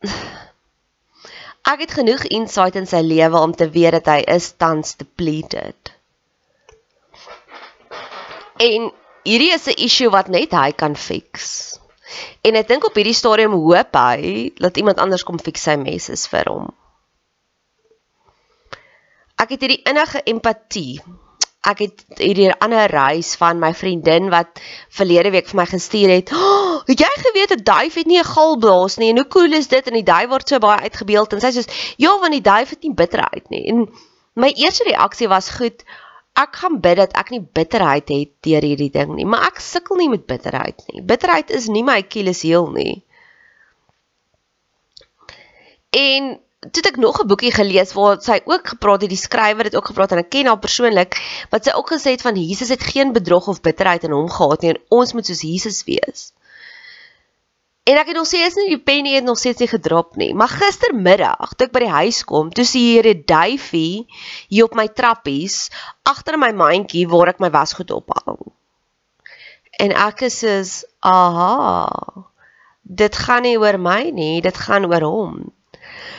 ek 1.72 1.84
het 1.84 1.92
genoeg 1.98 2.24
insight 2.38 2.80
in 2.80 2.88
sy 2.88 3.04
lewe 3.04 3.38
om 3.38 3.52
te 3.52 3.68
weet 3.68 3.98
dat 3.98 4.08
hy 4.14 4.20
is 4.38 4.52
tans 4.56 4.96
depleted. 4.96 5.92
En 8.56 8.92
hierdie 9.28 9.52
is 9.52 9.68
'n 9.68 9.76
issue 9.76 10.08
wat 10.08 10.32
net 10.32 10.56
hy 10.56 10.72
kan 10.72 10.96
fix. 10.96 11.76
En 12.46 12.54
ek 12.54 12.68
dink 12.68 12.86
op 12.86 12.96
hierdie 12.98 13.16
stadium 13.16 13.54
hoop 13.58 13.98
hy 13.98 14.50
dat 14.62 14.76
iemand 14.76 15.02
anders 15.02 15.24
kom 15.26 15.38
fix 15.42 15.66
sy 15.66 15.76
messes 15.80 16.26
vir 16.30 16.50
hom. 16.50 16.68
Ek 19.36 19.52
het 19.52 19.64
hierdie 19.64 19.82
innige 19.84 20.22
empatie. 20.32 21.00
Ek 21.66 21.82
het 21.82 22.04
hierdie 22.22 22.52
ander 22.62 22.88
reis 22.92 23.34
van 23.36 23.58
my 23.60 23.72
vriendin 23.74 24.30
wat 24.32 24.62
verlede 24.94 25.32
week 25.34 25.50
vir 25.50 25.60
my 25.60 25.66
gestuur 25.68 26.12
het. 26.14 26.30
Oh, 26.32 26.78
het 26.86 27.02
jy 27.02 27.10
geweet 27.24 27.52
dat 27.56 27.64
duif 27.66 27.98
het 27.98 28.06
nie 28.06 28.20
'n 28.22 28.32
galblaas 28.32 28.96
nie 29.02 29.10
en 29.10 29.18
hoe 29.20 29.28
cool 29.28 29.52
is 29.52 29.68
dit 29.68 29.86
en 29.86 29.98
die 29.98 30.06
duif 30.06 30.30
word 30.30 30.48
so 30.48 30.58
baie 30.58 30.86
uitgebeeld 30.86 31.32
en 31.32 31.40
sy 31.40 31.50
sê 31.52 31.64
ja 31.98 32.16
want 32.22 32.32
die 32.32 32.46
duif 32.52 32.70
het 32.70 32.82
nie 32.82 32.94
bitterheid 32.94 33.50
nie. 33.50 33.66
En 33.66 33.88
my 34.34 34.52
eerste 34.54 34.84
reaksie 34.84 35.28
was 35.28 35.50
goed 35.50 35.82
ek 36.36 36.56
gaan 36.62 36.80
bid 36.84 36.98
dat 37.00 37.14
ek 37.16 37.32
nie 37.32 37.42
bitterheid 37.58 38.10
het 38.12 38.32
deur 38.46 38.64
hierdie 38.64 38.92
ding 38.92 39.14
nie, 39.16 39.26
maar 39.28 39.46
ek 39.48 39.60
sukkel 39.64 39.96
nie 40.00 40.10
met 40.12 40.26
bitterheid 40.28 40.82
nie. 40.90 41.02
Bitterheid 41.02 41.52
is 41.58 41.68
nie 41.72 41.84
my 41.86 42.00
Achilleshiel 42.02 42.68
nie. 42.74 43.02
En 45.96 46.34
toe 46.60 46.82
het 46.82 46.90
ek 46.92 47.00
nog 47.00 47.20
'n 47.22 47.28
boekie 47.30 47.52
gelees 47.52 47.92
waar 47.96 48.20
sy 48.20 48.40
ook 48.44 48.68
gepraat 48.68 49.00
het, 49.00 49.10
die 49.10 49.24
skrywer 49.24 49.64
het 49.64 49.76
ook 49.76 49.86
gepraat 49.92 50.12
en 50.12 50.18
ek 50.18 50.30
ken 50.30 50.46
haar 50.46 50.58
persoonlik, 50.58 51.16
wat 51.50 51.64
sy 51.64 51.72
ook 51.72 51.92
gesê 51.92 52.16
het 52.16 52.22
van 52.22 52.36
Jesus 52.36 52.68
het 52.68 52.82
geen 52.82 53.12
bedrog 53.12 53.48
of 53.48 53.60
bitterheid 53.60 54.04
in 54.04 54.10
hom 54.10 54.30
gehad 54.30 54.60
nie 54.62 54.70
en 54.74 54.82
ons 54.88 55.12
moet 55.12 55.26
soos 55.26 55.40
Jesus 55.40 55.84
wees. 55.84 56.32
En 57.86 57.94
ek 58.00 58.08
het 58.10 58.16
nog 58.18 58.26
steeds 58.26 58.56
nie 58.58 58.72
die 58.72 58.82
penny 58.82 59.12
het 59.14 59.24
nog 59.24 59.38
steeds 59.38 59.62
nie 59.62 59.70
gedrop 59.70 60.16
nie. 60.18 60.32
Maar 60.34 60.50
gistermiddag, 60.50 61.52
toe 61.54 61.68
ek 61.68 61.74
by 61.74 61.84
die 61.84 61.92
huis 61.94 62.24
kom, 62.26 62.48
toe 62.50 62.64
sien 62.66 62.82
hier 62.82 63.06
'n 63.06 63.22
duifie 63.30 64.10
hier 64.50 64.66
op 64.66 64.74
my 64.74 64.88
trappies 64.90 65.70
agter 66.02 66.34
my 66.34 66.50
mandjie 66.50 67.06
waar 67.06 67.30
ek 67.30 67.38
my 67.38 67.50
wasgoed 67.54 67.94
ophang. 67.94 68.40
En 69.78 69.94
ek 69.94 70.24
is 70.26 70.42
is, 70.42 70.72
aha. 70.98 72.26
Dit 72.82 73.14
gaan 73.22 73.46
nie 73.46 73.54
oor 73.58 73.78
my 73.78 74.10
nie, 74.10 74.40
dit 74.42 74.58
gaan 74.66 74.90
oor 74.90 75.06
hom. 75.06 75.38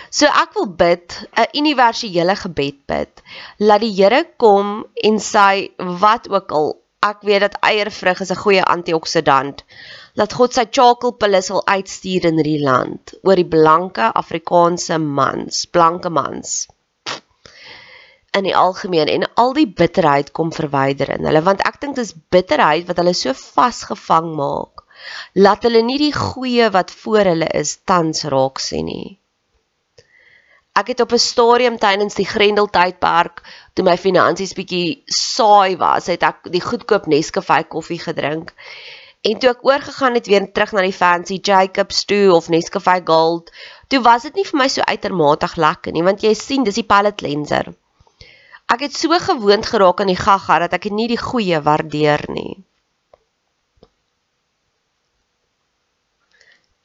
So 0.10 0.26
ek 0.26 0.56
wil 0.56 0.72
bid, 0.72 1.20
'n 1.36 1.52
universele 1.52 2.36
gebed 2.36 2.80
bid. 2.88 3.24
Laat 3.60 3.84
die 3.84 3.92
Here 3.92 4.24
kom 4.38 4.86
en 5.04 5.20
sy 5.20 5.70
wat 5.78 6.30
ook 6.30 6.52
al. 6.52 6.78
Ek 7.04 7.22
weet 7.22 7.44
dat 7.44 7.60
eiervrug 7.60 8.20
is 8.24 8.32
'n 8.32 8.44
goeie 8.44 8.64
antioksidant 8.64 9.66
dat 10.18 10.34
God 10.34 10.56
sy 10.58 10.66
chakelpille 10.74 11.42
sal 11.46 11.62
uitstuur 11.70 12.26
in 12.32 12.40
hierdie 12.42 12.64
land 12.64 13.14
oor 13.22 13.38
die 13.38 13.50
blanke 13.52 14.10
Afrikaanse 14.22 14.98
mans, 15.04 15.66
blanke 15.70 16.10
mans. 16.10 16.56
In 18.38 18.48
die 18.48 18.56
algemeen 18.58 19.10
en 19.14 19.28
al 19.44 19.54
die 19.58 19.68
bitterheid 19.82 20.34
kom 20.38 20.50
verwyder 20.54 21.14
in 21.18 21.30
hulle 21.30 21.44
want 21.46 21.62
ek 21.70 21.80
dink 21.84 22.00
dis 22.00 22.16
bitterheid 22.34 22.90
wat 22.90 23.02
hulle 23.02 23.14
so 23.18 23.34
vasgevang 23.38 24.34
maak 24.40 24.84
laat 25.46 25.66
hulle 25.68 25.84
nie 25.86 26.00
die 26.02 26.14
goeie 26.16 26.72
wat 26.74 26.92
voor 27.04 27.32
hulle 27.34 27.48
is 27.62 27.78
tans 27.86 28.26
raak 28.34 28.62
sien 28.64 28.90
nie. 28.90 29.18
Ek 30.78 30.92
het 30.94 31.00
op 31.02 31.14
'n 31.14 31.22
stadium 31.22 31.78
tydens 31.82 32.18
die 32.18 32.30
Grendel 32.34 32.68
tydperk 32.70 33.42
toe 33.74 33.86
my 33.86 33.98
finansies 33.98 34.54
bietjie 34.58 35.04
saai 35.08 35.78
was 35.78 36.10
het 36.14 36.24
ek 36.24 36.50
die 36.54 36.62
goedkoop 36.62 37.08
Nescafe 37.08 37.64
koffie 37.70 38.02
gedrink 38.02 38.54
En 39.26 39.40
toe 39.40 39.50
ek 39.50 39.66
oorgegaan 39.66 40.14
het 40.14 40.28
weer 40.30 40.46
terug 40.52 40.72
na 40.76 40.84
die 40.86 40.94
fancy 40.94 41.40
Jacobs 41.42 42.06
toe 42.06 42.34
of 42.34 42.50
Nescafe 42.54 43.02
Gold, 43.06 43.50
toe 43.88 44.02
was 44.06 44.28
dit 44.28 44.38
nie 44.38 44.46
vir 44.46 44.60
my 44.62 44.68
so 44.70 44.86
uitermate 44.86 45.50
lekker 45.58 45.96
nie, 45.96 46.06
want 46.06 46.24
jy 46.24 46.34
sien, 46.38 46.64
dis 46.64 46.78
die 46.78 46.86
palette 46.86 47.18
cleanser. 47.24 47.74
Ek 48.68 48.84
het 48.84 48.96
so 48.96 49.16
gewoond 49.24 49.66
geraak 49.66 50.02
aan 50.04 50.12
die 50.12 50.20
gaga 50.20 50.60
dat 50.66 50.74
ek 50.76 50.90
nie 50.92 51.08
die 51.08 51.20
goeie 51.20 51.60
waardeer 51.64 52.26
nie. 52.30 52.60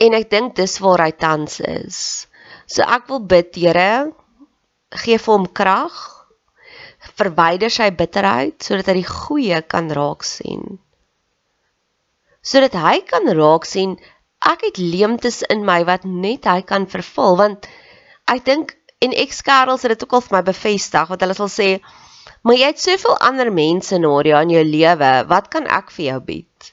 En 0.03 0.15
ek 0.19 0.31
dink 0.31 0.57
dis 0.59 0.79
waar 0.83 1.03
hy 1.05 1.13
tans 1.15 1.61
is. 1.61 1.99
So 2.67 2.83
ek 2.87 3.11
wil 3.11 3.21
bid, 3.27 3.55
Here, 3.59 4.13
gee 5.03 5.19
vir 5.19 5.35
hom 5.35 5.47
krag. 5.47 5.99
Verwyder 7.19 7.71
sy 7.71 7.91
bitterheid 7.91 8.63
sodat 8.63 8.91
hy 8.91 9.01
die 9.01 9.11
goeie 9.11 9.61
kan 9.63 9.91
raak 9.91 10.27
sien. 10.27 10.79
Sodat 12.43 12.75
hy 12.75 13.01
kan 13.07 13.29
raak 13.39 13.67
sien 13.71 13.97
ek 14.51 14.65
het 14.67 14.79
leemtes 14.83 15.43
in 15.55 15.61
my 15.67 15.83
wat 15.87 16.05
net 16.05 16.49
hy 16.51 16.61
kan 16.67 16.89
vervul 16.95 17.37
want 17.41 17.69
ek 18.35 18.43
dink 18.49 18.75
en 19.07 19.15
ekskerels 19.25 19.85
het 19.87 19.95
dit 19.95 20.03
ook 20.07 20.17
al 20.19 20.25
vir 20.27 20.37
my 20.39 20.43
bevestig 20.49 21.13
want 21.13 21.23
hulle 21.23 21.37
sal 21.39 21.53
sê 21.55 21.69
maar 22.43 22.59
jy 22.59 22.73
het 22.73 22.83
soveel 22.83 23.15
ander 23.29 23.53
mense 23.55 24.01
na 24.03 24.13
jou 24.31 24.41
in 24.41 24.55
jou 24.57 24.65
lewe 24.73 25.13
wat 25.35 25.49
kan 25.55 25.71
ek 25.79 25.95
vir 25.95 26.05
jou 26.09 26.19
bied? 26.33 26.73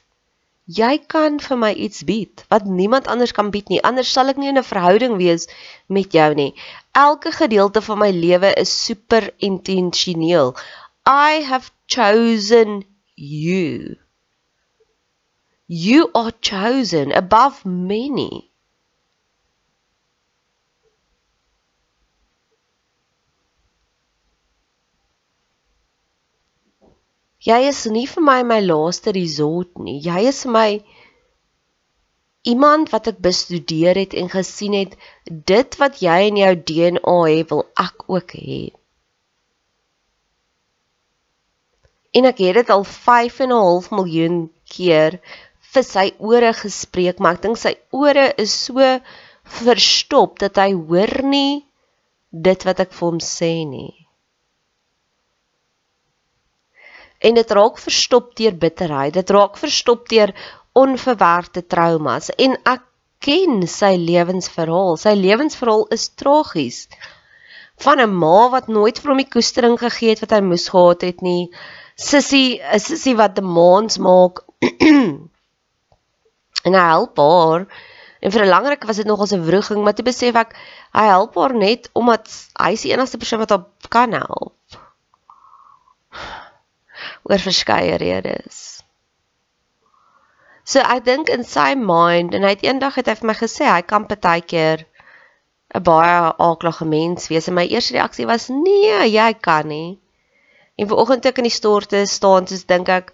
Jy 0.80 0.92
kan 1.14 1.38
vir 1.42 1.58
my 1.62 1.70
iets 1.86 2.02
bied 2.10 2.44
wat 2.50 2.66
niemand 2.80 3.06
anders 3.14 3.34
kan 3.38 3.54
bied 3.54 3.70
nie 3.70 3.82
anders 3.92 4.10
sal 4.18 4.34
ek 4.34 4.42
nie 4.42 4.50
in 4.50 4.58
'n 4.58 4.70
verhouding 4.72 5.16
wees 5.22 5.46
met 5.86 6.18
jou 6.18 6.30
nie. 6.34 6.52
Elke 7.06 7.30
gedeelte 7.30 7.82
van 7.82 7.98
my 8.02 8.10
lewe 8.10 8.54
is 8.66 8.74
super 8.86 9.30
intentioneel 9.38 10.54
i 11.06 11.42
have 11.42 11.70
chosen 11.86 12.82
you 13.14 13.96
you 15.72 16.10
are 16.14 16.32
chosen 16.42 17.12
above 17.12 17.64
many 17.64 18.50
Jy 27.40 27.68
is 27.68 27.86
nie 27.88 28.04
vir 28.04 28.24
my 28.24 28.40
my 28.44 28.58
laaste 28.60 29.14
resort 29.16 29.78
nie. 29.80 29.96
Jy 30.04 30.26
is 30.28 30.42
vir 30.44 30.52
my 30.56 30.66
iemand 32.52 32.90
wat 32.92 33.08
ek 33.12 33.22
bestudeer 33.24 33.96
het 33.96 34.12
en 34.22 34.28
gesien 34.32 34.76
het 34.76 34.98
dit 35.48 35.78
wat 35.80 36.02
jy 36.04 36.18
in 36.28 36.40
jou 36.42 36.52
DNA 36.70 37.16
het, 37.30 37.48
wil 37.54 37.64
ek 37.80 38.04
ook 38.12 38.34
hê. 38.36 38.60
En 42.12 42.28
ek 42.28 42.42
het 42.44 42.60
dit 42.60 42.74
al 42.76 42.84
5 42.84 43.40
en 43.46 43.54
'n 43.54 43.62
half 43.64 43.90
miljoen 43.94 44.38
keer 44.74 45.20
vir 45.74 45.86
sy 45.86 46.06
ore 46.18 46.52
gespreek, 46.56 47.20
maar 47.20 47.38
ek 47.38 47.42
dink 47.46 47.58
sy 47.60 47.74
ore 47.94 48.30
is 48.38 48.54
so 48.66 49.00
verstop 49.60 50.38
dat 50.42 50.58
hy 50.58 50.72
hoor 50.74 51.22
nie 51.22 51.64
dit 52.30 52.64
wat 52.66 52.80
ek 52.80 52.92
vir 52.94 53.08
hom 53.08 53.20
sê 53.24 53.64
nie. 53.66 53.94
en 57.20 57.36
dit 57.36 57.50
raak 57.52 57.76
verstop 57.76 58.30
deur 58.38 58.54
bitterheid 58.56 59.12
dit 59.12 59.30
raak 59.36 59.58
verstop 59.60 60.06
deur 60.08 60.30
onverwerkte 60.72 61.62
traumas. 61.66 62.30
En 62.38 62.56
ek 62.68 62.84
ken 63.20 63.66
sy 63.68 63.94
lewensverhaal. 64.00 64.96
Sy 65.00 65.14
lewensverhaal 65.18 65.86
is 65.94 66.08
tragies. 66.16 66.86
Van 67.80 68.00
'n 68.00 68.14
ma 68.14 68.48
wat 68.52 68.68
nooit 68.68 68.98
vir 68.98 69.10
hom 69.10 69.20
die 69.22 69.32
koestering 69.34 69.78
gegee 69.80 70.10
het 70.14 70.20
wat 70.24 70.32
hy 70.36 70.40
moes 70.40 70.68
gehad 70.68 71.02
het 71.02 71.22
nie. 71.22 71.50
Sissie 71.96 72.60
'n 72.60 72.78
sissie 72.78 73.16
wat 73.16 73.36
demands 73.36 73.98
maak 73.98 74.44
en 76.64 76.76
hy 76.76 76.86
help 76.90 77.16
haar 77.22 77.66
en 78.20 78.32
vir 78.32 78.44
'n 78.44 78.52
langer 78.52 78.76
ruk 78.76 78.84
was 78.90 78.96
dit 78.96 79.06
nog 79.06 79.20
as 79.20 79.32
'n 79.32 79.44
wroging 79.46 79.84
maar 79.84 79.94
toe 79.94 80.04
besef 80.04 80.34
ek 80.34 80.56
hy 80.92 81.06
help 81.06 81.34
haar 81.34 81.54
net 81.54 81.90
omdat 81.92 82.28
hy 82.58 82.72
is 82.72 82.82
die 82.82 82.92
enigste 82.92 83.18
persoon 83.18 83.42
wat 83.44 83.50
haar 83.50 83.66
kan 83.88 84.12
help 84.12 84.54
oor 87.28 87.38
verskeie 87.38 87.96
redes. 87.96 88.82
So 90.64 90.80
ek 90.80 91.04
dink 91.04 91.30
in 91.32 91.44
sy 91.44 91.74
mind 91.74 92.34
en 92.36 92.44
hy 92.46 92.54
het 92.54 92.64
eendag 92.66 92.98
het 93.00 93.08
hy 93.10 93.16
vir 93.20 93.30
my 93.30 93.36
gesê 93.38 93.66
hy 93.66 93.82
kan 93.82 94.06
partykeer 94.10 94.84
'n 95.74 95.82
baie 95.86 96.18
aaklige 96.46 96.84
mens 96.84 97.28
wees 97.30 97.48
en 97.48 97.54
my 97.54 97.66
eerste 97.66 97.94
reaksie 97.94 98.26
was 98.26 98.48
nee, 98.48 99.00
jy 99.08 99.32
kan 99.48 99.66
nie. 99.66 99.98
En 100.76 100.88
vanoggend 100.88 101.22
toe 101.22 101.30
ek 101.30 101.38
in 101.38 101.48
die 101.48 101.58
storte 101.58 102.06
staan, 102.06 102.46
soos 102.46 102.64
dink 102.64 102.88
ek, 102.88 103.12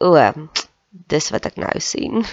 o, 0.00 0.16
dis 1.12 1.30
wat 1.30 1.46
ek 1.46 1.56
nou 1.56 1.80
sien. 1.80 2.26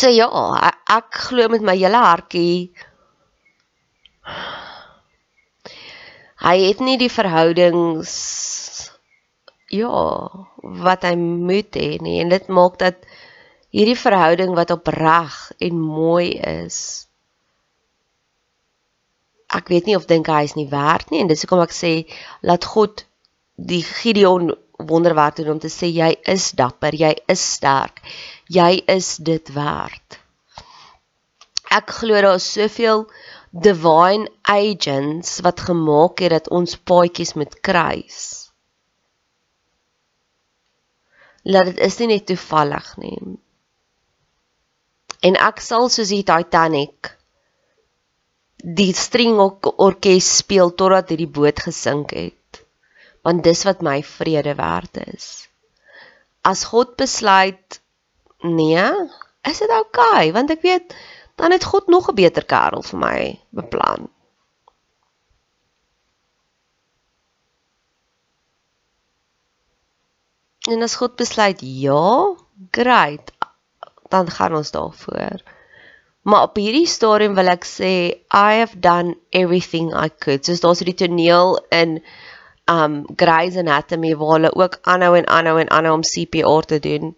So 0.00 0.10
ja, 0.12 0.28
ek 0.98 1.22
glo 1.28 1.48
met 1.52 1.64
my 1.64 1.76
hele 1.78 2.00
hartjie 2.04 2.70
hy 6.44 6.56
het 6.62 6.80
nie 6.84 6.98
die 7.00 7.10
verhoudings 7.10 8.12
ja 9.74 10.02
wat 10.84 11.04
hy 11.04 11.14
moet 11.18 11.76
hê 11.76 11.98
nie. 12.00 12.20
En 12.22 12.30
dit 12.32 12.46
maak 12.48 12.78
dat 12.80 13.02
hierdie 13.74 13.98
verhouding 13.98 14.54
wat 14.56 14.72
opreg 14.72 15.36
en 15.60 15.80
mooi 15.80 16.38
is 16.40 17.08
ek 19.48 19.70
weet 19.72 19.88
nie 19.88 19.96
of 19.96 20.08
dink 20.08 20.28
hy 20.28 20.44
is 20.44 20.56
nie 20.56 20.68
werd 20.68 21.10
nie. 21.10 21.22
En 21.22 21.28
dis 21.30 21.44
hoekom 21.44 21.64
ek 21.64 21.74
sê 21.74 21.92
laat 22.44 22.64
God 22.68 23.04
die 23.56 23.82
Gideon 23.82 24.52
wonderwerk 24.78 25.36
doen 25.36 25.56
om 25.56 25.58
te 25.62 25.72
sê 25.72 25.90
jy 25.90 26.14
is 26.22 26.52
dapper 26.52 26.94
jy 26.94 27.14
is 27.26 27.42
sterk 27.56 28.02
jy 28.48 28.82
is 28.86 29.16
dit 29.16 29.54
werd 29.54 30.20
ek 31.80 31.90
glo 32.00 32.22
daar 32.22 32.38
is 32.38 32.52
soveel 32.52 33.06
divine 33.50 34.28
agents 34.42 35.40
wat 35.40 35.60
gemaak 35.60 36.18
het 36.18 36.30
dat 36.30 36.48
ons 36.48 36.76
paadjies 36.76 37.34
moet 37.34 37.60
kruis. 37.60 38.50
Laat 41.42 41.64
dit 41.72 41.78
is 41.78 41.98
nie 41.98 42.08
net 42.12 42.26
toevallig 42.26 42.88
nie. 43.00 43.20
En 45.24 45.38
ek 45.48 45.62
sal 45.64 45.88
soos 45.88 46.12
die 46.12 46.24
Titanic 46.26 47.14
die 48.58 48.92
string 48.94 49.38
orkes 49.40 50.28
speel 50.42 50.74
totdat 50.74 51.14
hierdie 51.14 51.30
boot 51.30 51.62
gesink 51.62 52.12
het. 52.12 52.37
Want 53.22 53.44
dis 53.44 53.64
wat 53.64 53.80
my 53.82 54.02
vrede 54.02 54.54
werd 54.54 54.96
is. 55.14 55.48
As 56.40 56.64
God 56.64 56.96
besluit 56.96 57.80
nee, 58.40 58.84
is 59.42 59.58
dit 59.58 59.70
oukei, 59.70 60.28
okay, 60.28 60.32
want 60.32 60.50
ek 60.50 60.62
weet 60.62 60.94
dan 61.38 61.54
het 61.54 61.64
God 61.64 61.86
nog 61.86 62.10
'n 62.10 62.14
beter 62.14 62.44
kerel 62.44 62.82
vir 62.82 62.98
my 62.98 63.18
beplan. 63.50 64.08
En 70.68 70.82
as 70.82 70.94
God 71.00 71.16
besluit 71.16 71.60
ja, 71.62 72.34
great, 72.70 73.32
dan 74.08 74.30
gaan 74.30 74.54
ons 74.54 74.70
daarvoor. 74.70 75.40
Maar 76.22 76.42
op 76.42 76.56
hierdie 76.60 76.86
stadium 76.86 77.34
wil 77.34 77.48
ek 77.48 77.64
sê 77.64 77.92
I 78.34 78.58
have 78.60 78.80
done 78.84 79.16
everything 79.30 79.94
I 79.94 80.10
could. 80.10 80.44
Soos 80.44 80.60
daar's 80.60 80.84
die 80.84 80.94
toneel 80.94 81.56
in 81.72 82.02
um 82.68 83.04
Grey's 83.16 83.56
Anatomy 83.56 84.16
waar 84.16 84.34
hulle 84.36 84.54
ook 84.54 84.78
aanhou 84.82 85.16
en 85.16 85.26
aanhou 85.26 85.60
en 85.60 85.70
aanhou 85.70 85.94
om 85.94 86.02
CPR 86.02 86.66
te 86.66 86.78
doen. 86.78 87.16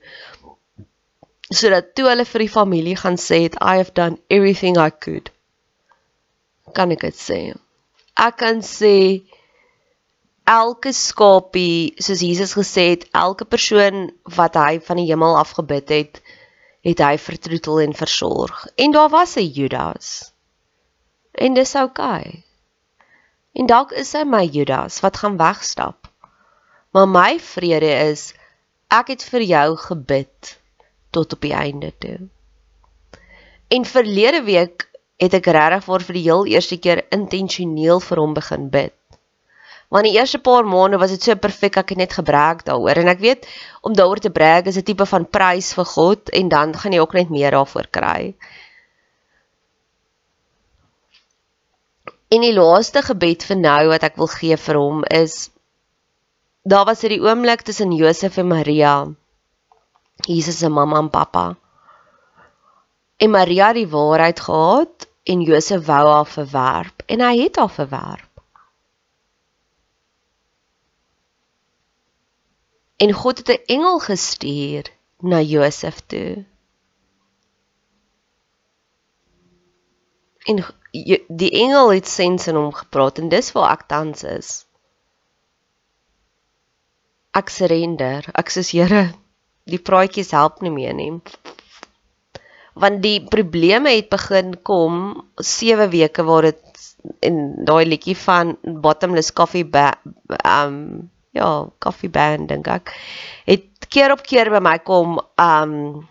Sodat 1.50 1.94
toe 1.94 2.06
hulle 2.08 2.24
vir 2.24 2.44
die 2.44 2.52
familie 2.52 2.96
gaan 2.96 3.18
sê 3.18 3.42
het 3.48 3.58
I 3.58 3.76
have 3.82 3.92
done 3.92 4.18
everything 4.28 4.78
I 4.78 4.90
could. 4.90 5.30
Kan 6.74 6.94
ek 6.94 7.06
dit 7.08 7.18
sê? 7.18 7.40
Ek 8.14 8.36
kan 8.38 8.62
sê 8.62 9.22
elke 10.50 10.92
skapie 10.94 11.94
soos 12.02 12.22
Jesus 12.26 12.54
gesê 12.58 12.90
het 12.92 13.08
elke 13.14 13.46
persoon 13.46 14.10
wat 14.36 14.58
hy 14.58 14.78
van 14.86 14.98
die 15.02 15.08
hemel 15.10 15.38
af 15.38 15.56
gebid 15.58 15.90
het 15.94 16.22
het 16.86 17.02
hy 17.04 17.16
vertroetel 17.20 17.80
en 17.80 17.94
versorg. 17.94 18.66
En 18.74 18.92
daar 18.92 19.10
was 19.12 19.36
'n 19.36 19.50
Judas. 19.56 20.32
En 21.32 21.54
dis 21.54 21.74
oukei. 21.74 22.20
okay. 22.20 22.49
En 23.52 23.66
dalk 23.66 23.92
is 23.92 24.12
hy 24.12 24.24
my 24.24 24.44
Judas 24.46 25.00
wat 25.00 25.16
gaan 25.22 25.36
wegstap 25.36 26.10
maar 26.90 27.08
my 27.08 27.38
vrede 27.38 27.90
is 28.10 28.30
ek 28.90 29.12
het 29.14 29.24
vir 29.30 29.46
jou 29.46 29.66
gebid 29.78 30.56
tot 31.14 31.32
op 31.32 31.42
die 31.46 31.54
einde 31.54 31.92
toe. 32.02 32.18
En 33.70 33.84
verlede 33.86 34.42
week 34.42 34.88
het 35.22 35.34
ek 35.38 35.50
regtig 35.54 35.84
vir 35.86 36.06
vir 36.06 36.18
die 36.18 36.24
heel 36.26 36.48
eerste 36.50 36.78
keer 36.82 37.04
intentioneel 37.14 38.02
vir 38.02 38.22
hom 38.22 38.34
begin 38.34 38.66
bid. 38.72 38.96
Want 39.90 40.06
die 40.06 40.16
eerste 40.16 40.38
paar 40.38 40.66
maande 40.66 40.98
was 41.02 41.14
dit 41.14 41.22
so 41.22 41.34
perfek 41.38 41.78
ek 41.82 41.94
het 41.94 42.00
net 42.02 42.14
gebruik 42.18 42.64
daaroor 42.66 42.98
en 43.02 43.10
ek 43.10 43.22
weet 43.22 43.46
om 43.86 43.94
daaroor 43.94 44.22
te 44.22 44.34
brag 44.34 44.70
is 44.70 44.78
'n 44.78 44.86
tipe 44.86 45.06
van 45.06 45.26
prys 45.26 45.72
vir 45.74 45.86
God 45.94 46.30
en 46.30 46.48
dan 46.48 46.74
gaan 46.74 46.92
jy 46.92 47.00
ook 47.00 47.14
net 47.14 47.30
meer 47.30 47.50
daarvoor 47.50 47.86
kry. 47.90 48.34
En 52.30 52.44
die 52.46 52.54
laaste 52.54 53.02
gebed 53.02 53.44
vir 53.44 53.58
nou 53.58 53.80
wat 53.90 54.04
ek 54.06 54.18
wil 54.20 54.30
gee 54.30 54.56
vir 54.56 54.78
hom 54.78 55.02
is 55.10 55.50
daar 56.62 56.84
was 56.86 57.00
dit 57.02 57.16
die 57.16 57.24
oomblik 57.24 57.64
tussen 57.66 57.92
Josef 57.96 58.36
en 58.38 58.46
Maria 58.52 58.94
Jesus 60.26 60.58
se 60.58 60.68
mamma 60.68 60.98
en 60.98 61.10
pappa. 61.10 61.56
En 63.16 63.30
Maria 63.30 63.66
het 63.66 63.74
die 63.74 63.88
waarheid 63.88 64.40
gehad 64.40 65.08
en 65.22 65.40
Josef 65.40 65.84
wou 65.86 66.06
haar 66.08 66.26
verwerp 66.26 67.02
en 67.06 67.20
hy 67.20 67.34
het 67.42 67.56
haar 67.56 67.70
verwerp. 67.70 68.28
En 72.96 73.12
God 73.12 73.38
het 73.38 73.48
'n 73.48 73.64
engel 73.66 73.98
gestuur 73.98 74.92
na 75.18 75.40
Josef 75.40 76.00
toe. 76.06 76.44
En 80.44 80.64
die 80.92 81.50
engel 81.62 81.92
het 81.92 82.08
sens 82.08 82.48
in 82.50 82.58
hom 82.58 82.72
gepraat 82.74 83.18
en 83.18 83.30
dis 83.30 83.52
waar 83.54 83.72
ek 83.76 83.86
tans 83.90 84.24
is. 84.26 84.50
Ek 87.36 87.50
surrender. 87.54 88.26
Ek 88.34 88.50
sê 88.50 88.64
Here, 88.66 89.04
die 89.70 89.78
praatjies 89.78 90.32
help 90.34 90.62
nie 90.66 90.74
meer 90.74 90.96
nie. 90.98 91.12
Want 92.74 93.02
die 93.04 93.20
probleme 93.22 93.92
het 93.94 94.10
begin 94.10 94.56
kom 94.66 95.22
7 95.36 95.90
weke 95.92 96.26
waar 96.26 96.50
dit 96.50 96.66
en 97.24 97.64
daai 97.64 97.84
liedjie 97.86 98.16
van 98.16 98.56
Bottomless 98.62 99.32
Coffee 99.32 99.64
um 99.64 101.10
ja, 101.30 101.68
Coffee 101.78 102.10
Band 102.10 102.48
dink 102.50 102.68
ek 102.68 102.92
het 103.46 103.86
keer 103.88 104.12
op 104.12 104.22
keer 104.26 104.50
by 104.52 104.60
my 104.64 104.78
kom 104.84 105.18
um 105.40 106.02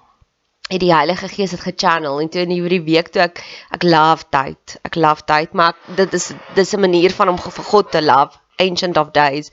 het 0.70 0.82
die 0.84 0.94
Heilige 0.94 1.28
Gees 1.28 1.56
dit 1.56 1.62
gechannel 1.64 2.20
en 2.22 2.30
toe 2.30 2.44
in 2.46 2.54
hierdie 2.54 2.84
week 2.86 3.10
toe 3.14 3.24
ek 3.26 3.42
ek 3.76 3.86
love 3.88 4.28
tyd. 4.34 4.78
Ek 4.86 4.96
love 4.96 5.26
tyd, 5.26 5.56
maar 5.58 5.78
dit 5.98 6.14
is 6.14 6.32
dis 6.56 6.74
'n 6.76 6.80
manier 6.86 7.12
van 7.12 7.30
om 7.30 7.38
vir 7.38 7.66
God 7.72 7.92
te 7.92 8.02
love, 8.02 8.38
Ancient 8.58 8.98
of 8.98 9.12
Days. 9.12 9.50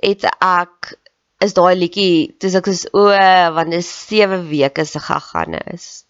Het 0.00 0.24
ek 0.40 0.96
is 1.38 1.52
daai 1.52 1.76
liedjie, 1.76 2.34
dis 2.40 2.54
ek 2.54 2.66
is 2.66 2.86
o, 2.92 3.04
want 3.52 3.70
dit 3.70 3.78
is 3.78 4.08
7 4.08 4.48
weke 4.48 4.84
se 4.84 5.00
gegaan 5.00 5.54
is. 5.72 6.04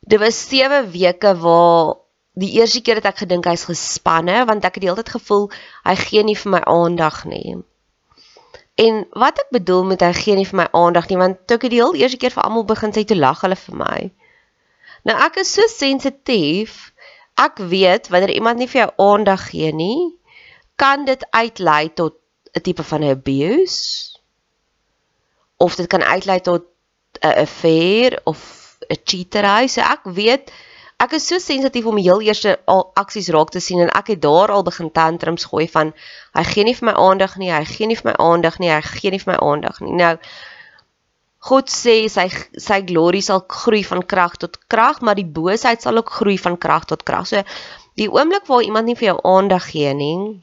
Dit 0.00 0.20
was 0.20 0.48
7 0.48 0.90
weke 0.90 1.34
waar 1.38 1.96
die 2.32 2.52
eerste 2.60 2.80
keer 2.80 3.00
het 3.00 3.10
ek 3.10 3.24
gedink 3.24 3.44
hy's 3.44 3.66
gespanne 3.68 4.44
want 4.48 4.64
ek 4.64 4.78
het 4.78 4.84
die 4.84 4.88
hele 4.88 5.02
tyd 5.02 5.12
gevoel 5.18 5.50
hy 5.84 5.94
gee 6.00 6.22
nie 6.24 6.36
vir 6.38 6.52
my 6.54 6.62
aandag 6.64 7.24
nie. 7.28 7.58
En 8.80 9.06
wat 9.10 9.38
ek 9.38 9.50
bedoel 9.50 9.84
met 9.84 10.00
hy 10.00 10.12
gee 10.16 10.36
nie 10.36 10.48
vir 10.48 10.56
my 10.62 10.68
aandag 10.72 11.08
nie 11.10 11.18
want 11.20 11.42
toe 11.46 11.58
ek 11.58 11.68
die 11.68 11.80
heel 11.80 11.96
eerste 11.98 12.20
keer 12.20 12.32
vir 12.32 12.44
almal 12.46 12.64
begin 12.68 12.94
sê 12.94 13.04
toe 13.04 13.18
lag 13.18 13.42
hulle 13.44 13.58
vir 13.58 13.76
my. 13.76 13.98
Nou 15.08 15.16
ek 15.26 15.42
is 15.42 15.52
so 15.52 15.66
sensitief. 15.68 16.92
Ek 17.36 17.60
weet 17.72 18.08
wanneer 18.12 18.32
iemand 18.32 18.60
nie 18.60 18.70
vir 18.70 18.84
jou 18.84 18.90
aandag 19.10 19.48
gee 19.50 19.72
nie, 19.76 20.12
kan 20.76 21.04
dit 21.04 21.20
uitlei 21.30 21.92
tot 21.92 22.16
'n 22.56 22.60
tipe 22.60 22.84
van 22.84 23.04
abuse 23.08 24.18
of 25.56 25.76
dit 25.76 25.86
kan 25.86 26.02
uitlei 26.02 26.40
tot 26.40 26.64
'n 27.20 27.34
affair 27.44 28.20
of 28.24 28.40
'n 28.88 29.00
cheatery. 29.04 29.68
So 29.68 29.80
ek 29.80 30.04
weet 30.04 30.52
ek 31.02 31.16
is 31.18 31.26
so 31.26 31.40
sensitief 31.42 31.86
om 31.90 31.98
heel 31.98 32.22
eerste 32.22 32.54
al 32.70 32.84
aksies 33.00 33.30
raak 33.34 33.50
te 33.54 33.60
sien 33.64 33.82
en 33.82 33.90
ek 33.98 34.12
het 34.14 34.22
daar 34.22 34.52
al 34.54 34.62
begin 34.66 34.90
tantrums 34.94 35.48
gooi 35.50 35.66
van 35.70 35.90
hy 36.38 36.44
gee 36.52 36.66
nie 36.68 36.76
vir 36.78 36.90
my 36.90 36.96
aandag 37.08 37.36
nie, 37.42 37.50
hy 37.50 37.64
gee 37.66 37.88
nie 37.90 37.98
vir 37.98 38.12
my 38.12 38.16
aandag 38.22 38.58
nie, 38.62 38.70
hy 38.70 38.80
gee 38.86 39.10
nie 39.14 39.22
vir 39.22 39.32
my 39.34 39.38
aandag 39.50 39.80
nie. 39.82 39.94
Nou 39.98 40.14
God 41.42 41.72
sê 41.74 41.96
sy 42.06 42.28
sy 42.62 42.78
glorie 42.86 43.24
sal 43.26 43.42
groei 43.50 43.82
van 43.82 44.04
krag 44.06 44.36
tot 44.38 44.60
krag, 44.70 45.00
maar 45.02 45.18
die 45.18 45.26
boosheid 45.26 45.82
sal 45.82 45.98
ook 45.98 46.12
groei 46.20 46.36
van 46.38 46.54
krag 46.64 46.86
tot 46.92 47.02
krag. 47.08 47.26
So 47.26 47.42
die 47.98 48.06
oomblik 48.06 48.46
waar 48.46 48.62
iemand 48.62 48.86
nie 48.86 48.98
vir 49.00 49.10
jou 49.10 49.18
aandag 49.26 49.66
gee 49.72 49.90
nie, 49.98 50.38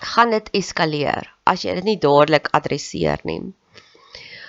gaan 0.00 0.32
dit 0.32 0.48
eskaleer 0.56 1.28
as 1.44 1.68
jy 1.68 1.76
dit 1.78 1.90
nie 1.90 2.00
dadelik 2.00 2.48
adresseer 2.56 3.20
nie. 3.28 3.42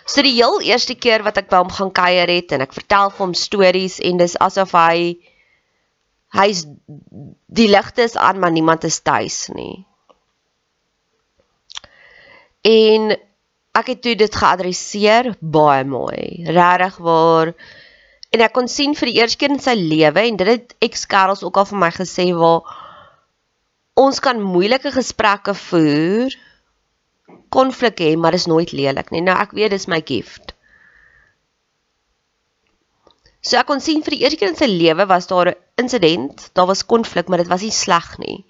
So 0.07 0.23
die 0.23 0.37
heel 0.37 0.61
eerste 0.63 0.95
keer 0.95 1.25
wat 1.25 1.37
ek 1.41 1.49
by 1.51 1.59
hom 1.59 1.71
gaan 1.73 1.91
kuier 1.91 2.29
het 2.31 2.53
en 2.55 2.63
ek 2.63 2.75
vertel 2.75 3.11
vir 3.11 3.25
hom 3.25 3.33
stories 3.35 3.97
en 3.99 4.21
dis 4.21 4.37
asof 4.39 4.71
hy 4.77 5.17
hy's 6.37 6.63
die 7.59 7.67
ligte 7.67 8.05
is 8.07 8.15
aan 8.15 8.39
maar 8.39 8.53
niemand 8.55 8.87
is 8.87 9.01
tuis 9.03 9.47
nie. 9.51 9.83
En 12.67 13.17
ek 13.77 13.91
het 13.93 14.01
toe 14.05 14.15
dit 14.19 14.39
geadresseer 14.41 15.33
baie 15.39 15.83
mooi. 15.87 16.47
Regtig 16.55 16.97
waar 17.03 17.53
en 18.31 18.43
ek 18.47 18.55
kon 18.55 18.71
sien 18.71 18.95
vir 18.95 19.11
die 19.11 19.19
eerste 19.19 19.43
keer 19.43 19.55
in 19.55 19.63
sy 19.63 19.75
lewe 19.75 20.23
en 20.23 20.39
dit 20.39 20.53
het 20.55 20.75
ex 20.87 21.03
Karels 21.11 21.43
ook 21.43 21.59
al 21.59 21.67
vir 21.67 21.83
my 21.83 21.91
gesê 21.99 22.31
waar 22.35 22.63
ons 23.99 24.23
kan 24.23 24.39
moeilike 24.39 24.91
gesprekke 24.95 25.55
voer 25.67 26.31
konflik 27.49 27.99
hê, 28.03 28.15
maar 28.17 28.35
dis 28.35 28.47
nooit 28.49 28.71
lelik 28.71 29.11
nie. 29.11 29.23
Nou 29.25 29.37
ek 29.37 29.55
weet 29.57 29.71
dis 29.75 29.87
my 29.87 30.01
gift. 30.05 30.53
So 33.41 33.59
ek 33.59 33.67
kon 33.69 33.79
sien 33.83 34.01
vir 34.03 34.15
die 34.15 34.23
eerste 34.25 34.39
keer 34.39 34.51
in 34.51 34.59
sy 34.59 34.67
lewe 34.67 35.05
was 35.07 35.29
daar 35.29 35.53
'n 35.53 35.59
insident, 35.83 36.49
daar 36.53 36.67
was 36.67 36.85
konflik, 36.85 37.27
maar 37.27 37.37
dit 37.43 37.47
was 37.47 37.61
nie 37.61 37.71
sleg 37.71 38.17
nie. 38.19 38.45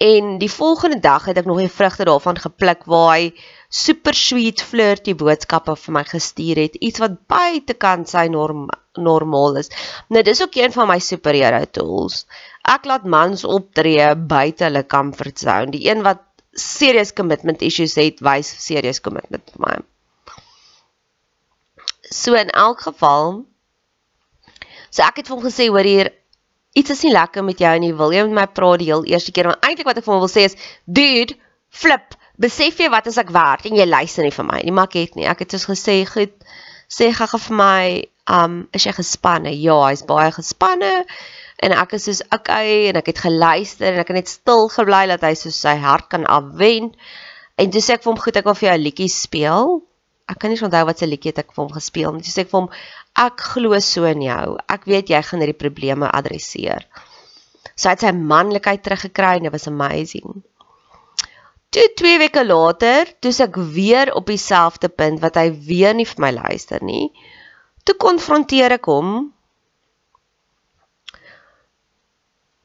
En 0.00 0.38
die 0.38 0.50
volgende 0.50 1.00
dag 1.00 1.24
het 1.28 1.36
ek 1.36 1.44
nog 1.44 1.60
'n 1.60 1.68
vrugte 1.68 2.04
daarvan 2.04 2.38
gepluk 2.38 2.84
waar 2.84 3.16
hy 3.16 3.32
super 3.68 4.14
sweet 4.14 4.62
flirty 4.62 5.14
boodskappe 5.14 5.76
vir 5.76 5.92
my 5.92 6.04
gestuur 6.04 6.56
het, 6.56 6.74
iets 6.74 6.98
wat 6.98 7.26
buitekant 7.26 8.08
sy 8.08 8.26
norm 8.26 8.68
normaal 8.94 9.56
is. 9.56 9.68
Nou 10.08 10.22
dis 10.22 10.42
ook 10.42 10.54
een 10.56 10.72
van 10.72 10.88
my 10.88 10.98
superhero 10.98 11.64
tools. 11.64 12.26
Ek 12.64 12.84
laat 12.84 13.04
mans 13.04 13.44
optree 13.44 14.14
buite 14.16 14.64
hulle 14.64 14.86
comfort 14.86 15.38
zone. 15.38 15.70
Die 15.70 15.88
een 15.88 16.02
wat 16.02 16.18
serious 16.56 17.12
commitment 17.12 17.62
issues 17.62 17.94
het, 17.94 18.20
wys 18.24 18.48
serious 18.64 19.00
commitment 19.00 19.46
vir 19.54 19.64
my. 19.66 19.76
So 22.10 22.34
in 22.34 22.50
elk 22.50 22.82
geval 22.88 23.44
so 24.90 25.04
ek 25.06 25.20
het 25.20 25.30
vir 25.30 25.36
hom 25.36 25.44
gesê 25.44 25.68
hoor 25.70 25.86
hier 25.86 26.10
iets 26.74 26.90
is 26.90 27.04
nie 27.06 27.14
lekker 27.14 27.44
met 27.46 27.60
jou 27.62 27.70
en 27.70 27.86
jy 27.86 27.92
wil 27.98 28.14
jy 28.14 28.24
met 28.26 28.38
my 28.38 28.46
praat 28.54 28.82
die 28.82 28.90
heel 28.90 29.06
eerste 29.06 29.34
keer? 29.34 29.50
Want 29.50 29.66
eintlik 29.66 29.88
wat 29.88 30.00
ek 30.00 30.06
vir 30.06 30.14
hom 30.14 30.24
wil 30.24 30.32
sê 30.32 30.46
is 30.48 30.58
dude 30.86 31.38
flip. 31.70 32.16
Besef 32.40 32.78
jy 32.80 32.90
wat 32.90 33.06
as 33.10 33.18
ek 33.20 33.32
werk 33.34 33.66
en 33.68 33.78
jy 33.78 33.86
luister 33.86 34.26
nie 34.26 34.34
vir 34.34 34.46
my 34.48 34.60
nie. 34.64 34.74
Maar 34.74 34.90
ek 34.90 34.98
het 34.98 35.18
nie. 35.18 35.28
Ek 35.30 35.44
het 35.44 35.54
soos 35.54 35.68
gesê 35.70 36.00
goed 36.08 36.34
sê 36.90 37.10
gaga 37.14 37.38
vir 37.38 37.56
my 37.58 37.84
um 38.30 38.56
is 38.74 38.86
jy 38.86 38.94
gespanne? 38.96 39.54
Ja 39.54 39.78
hy's 39.86 40.02
baie 40.06 40.30
gespanne 40.34 41.04
en 41.60 41.74
ek 41.76 41.96
is 41.98 42.06
soos 42.08 42.22
okay 42.32 42.88
en 42.88 42.98
ek 43.00 43.10
het 43.12 43.22
geluister 43.26 43.92
en 43.92 44.00
ek 44.02 44.12
het 44.12 44.20
net 44.22 44.32
stil 44.32 44.68
gebly 44.72 45.04
dat 45.10 45.24
hy 45.26 45.34
soos 45.38 45.58
sy 45.60 45.76
hart 45.82 46.08
kan 46.12 46.24
afwend 46.24 46.96
en 47.60 47.72
toe 47.72 47.82
sê 47.84 47.96
ek 47.96 48.04
vir 48.04 48.12
hom 48.12 48.20
goed 48.22 48.40
ek 48.40 48.48
wil 48.48 48.56
vir 48.56 48.68
jou 48.70 48.76
'n 48.78 48.84
liedjie 48.86 49.12
speel. 49.12 49.80
Ek 50.30 50.38
kan 50.38 50.50
nie 50.50 50.62
onthou 50.62 50.84
wat 50.86 50.98
se 50.98 51.06
liedjie 51.06 51.32
het 51.32 51.42
ek 51.42 51.52
vir 51.52 51.64
hom 51.64 51.72
gespeel 51.74 52.12
nie. 52.14 52.22
Toe 52.22 52.32
sê 52.32 52.44
ek 52.46 52.50
vir 52.52 52.60
hom 52.60 52.70
ek 53.26 53.40
glo 53.52 53.80
so 53.80 54.04
in 54.04 54.22
jou. 54.22 54.56
Ek 54.68 54.86
weet 54.86 55.10
jy 55.10 55.20
gaan 55.22 55.40
hierdie 55.42 55.62
probleme 55.64 56.08
adresseer. 56.08 56.86
So 57.76 57.88
hy 57.88 57.96
het 57.96 58.04
sy 58.06 58.12
manlikheid 58.12 58.82
teruggekry 58.82 59.36
en 59.36 59.48
dit 59.48 59.52
was 59.52 59.68
amazing. 59.68 60.42
Toe 61.70 61.86
2 61.96 62.18
weke 62.18 62.44
later 62.44 63.10
toe 63.20 63.32
ek 63.44 63.56
weer 63.74 64.14
op 64.14 64.26
dieselfde 64.26 64.88
punt 64.88 65.20
wat 65.20 65.36
hy 65.36 65.50
weer 65.50 65.94
nie 65.94 66.08
vir 66.08 66.24
my 66.24 66.32
luister 66.32 66.80
nie. 66.82 67.10
Toe 67.84 67.94
konfronteer 67.94 68.72
ek 68.78 68.88
hom 68.90 69.32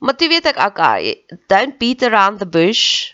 Maar 0.05 0.17
toe 0.19 0.29
weet 0.29 0.45
ek 0.51 0.59
okay, 0.61 1.15
don't 1.49 1.79
beat 1.81 2.03
around 2.05 2.37
the 2.39 2.45
bush. 2.45 3.13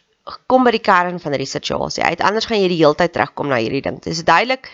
Kom 0.51 0.65
by 0.67 0.73
die 0.75 0.83
kern 0.83 1.21
van 1.23 1.35
die 1.39 1.47
situasie. 1.47 2.03
Uit 2.03 2.23
anders 2.25 2.49
gaan 2.49 2.59
jy 2.59 2.67
die 2.73 2.81
hele 2.81 2.97
tyd 2.99 3.13
terugkom 3.15 3.47
na 3.47 3.61
hierdie 3.63 3.83
ding. 3.85 4.01
Dit 4.03 4.11
is 4.11 4.25
duidelik 4.27 4.67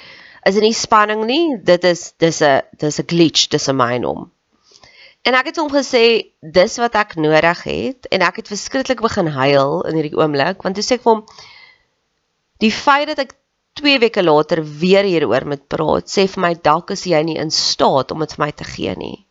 is 0.48 0.56
dit 0.56 0.64
nie 0.64 0.74
spanning 0.74 1.26
nie. 1.30 1.58
Dit 1.64 1.86
is 1.86 2.14
dis 2.18 2.42
'n 2.42 2.62
dis 2.82 3.00
'n 3.00 3.08
glitch, 3.12 3.48
dis 3.54 3.70
'n 3.70 3.76
myn 3.76 4.06
om. 4.06 4.32
En 5.28 5.36
ek 5.36 5.52
het 5.52 5.58
hom 5.58 5.70
gesê 5.70 6.32
dis 6.42 6.78
wat 6.78 6.96
ek 6.96 7.16
nodig 7.16 7.64
het 7.64 8.08
en 8.12 8.22
ek 8.22 8.36
het 8.42 8.48
verskriklik 8.48 9.02
begin 9.02 9.28
huil 9.28 9.84
in 9.90 9.96
hierdie 10.00 10.18
oomblik 10.18 10.64
want 10.64 10.76
toe 10.76 10.86
sê 10.86 10.96
ek 10.96 11.04
vir 11.04 11.14
hom 11.14 11.26
die 12.64 12.72
feit 12.72 13.08
dat 13.08 13.20
ek 13.20 13.36
2 13.82 14.00
weke 14.00 14.24
later 14.24 14.64
weer 14.64 15.04
hieroor 15.04 15.46
moet 15.46 15.68
praat 15.68 16.08
sê 16.10 16.28
vir 16.32 16.42
my 16.42 16.54
dalk 16.56 16.92
is 16.96 17.04
jy 17.06 17.22
nie 17.24 17.38
in 17.38 17.52
staat 17.52 18.12
om 18.12 18.20
dit 18.20 18.34
vir 18.34 18.46
my 18.46 18.52
te 18.52 18.64
gee 18.64 18.96
nie. 18.96 19.27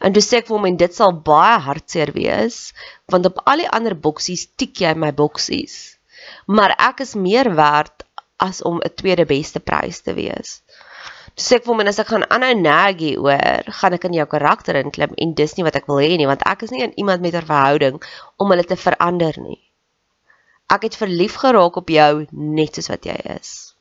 En 0.00 0.12
toe 0.12 0.22
sê 0.24 0.40
ek 0.40 0.48
vir 0.48 0.56
hom 0.56 0.66
en 0.68 0.76
dit 0.80 0.94
sal 0.94 1.14
baie 1.30 1.58
hartseer 1.66 2.12
wees 2.16 2.58
want 3.12 3.26
op 3.26 3.40
al 3.50 3.64
die 3.64 3.70
ander 3.78 3.96
boksies 4.06 4.46
tik 4.60 4.80
jy 4.84 4.94
my 4.94 5.12
boksies. 5.12 5.98
Maar 6.46 6.76
ek 6.90 7.04
is 7.06 7.14
meer 7.14 7.54
werd 7.56 8.04
as 8.38 8.62
om 8.62 8.80
'n 8.80 8.94
tweede 8.94 9.26
beste 9.26 9.60
prys 9.60 10.00
te 10.00 10.14
wees. 10.14 10.62
Toe 11.34 11.44
sê 11.44 11.56
ek 11.56 11.64
vir 11.64 11.72
hom 11.72 11.80
en 11.80 11.88
as 11.88 11.98
ek 12.02 12.10
gaan 12.12 12.26
aanhou 12.34 12.54
nag 12.60 12.98
hieroor, 12.98 13.62
gaan 13.80 13.94
ek 13.94 14.04
in 14.08 14.18
jou 14.18 14.26
karakter 14.26 14.76
inklim 14.80 15.14
en 15.16 15.34
dis 15.34 15.56
nie 15.56 15.64
wat 15.66 15.76
ek 15.76 15.86
wil 15.86 16.00
hê 16.02 16.16
nie 16.16 16.26
want 16.26 16.42
ek 16.46 16.62
is 16.66 16.70
nie 16.74 16.82
iemand 16.96 17.22
met 17.22 17.34
'n 17.34 17.46
verhouding 17.46 18.02
om 18.36 18.50
hulle 18.50 18.64
te 18.64 18.76
verander 18.76 19.34
nie. 19.38 19.60
Ek 20.68 20.82
het 20.82 20.96
verlief 20.96 21.34
geraak 21.40 21.76
op 21.76 21.88
jou 21.88 22.26
net 22.32 22.74
soos 22.74 22.88
wat 22.88 23.04
jy 23.04 23.16
is. 23.38 23.74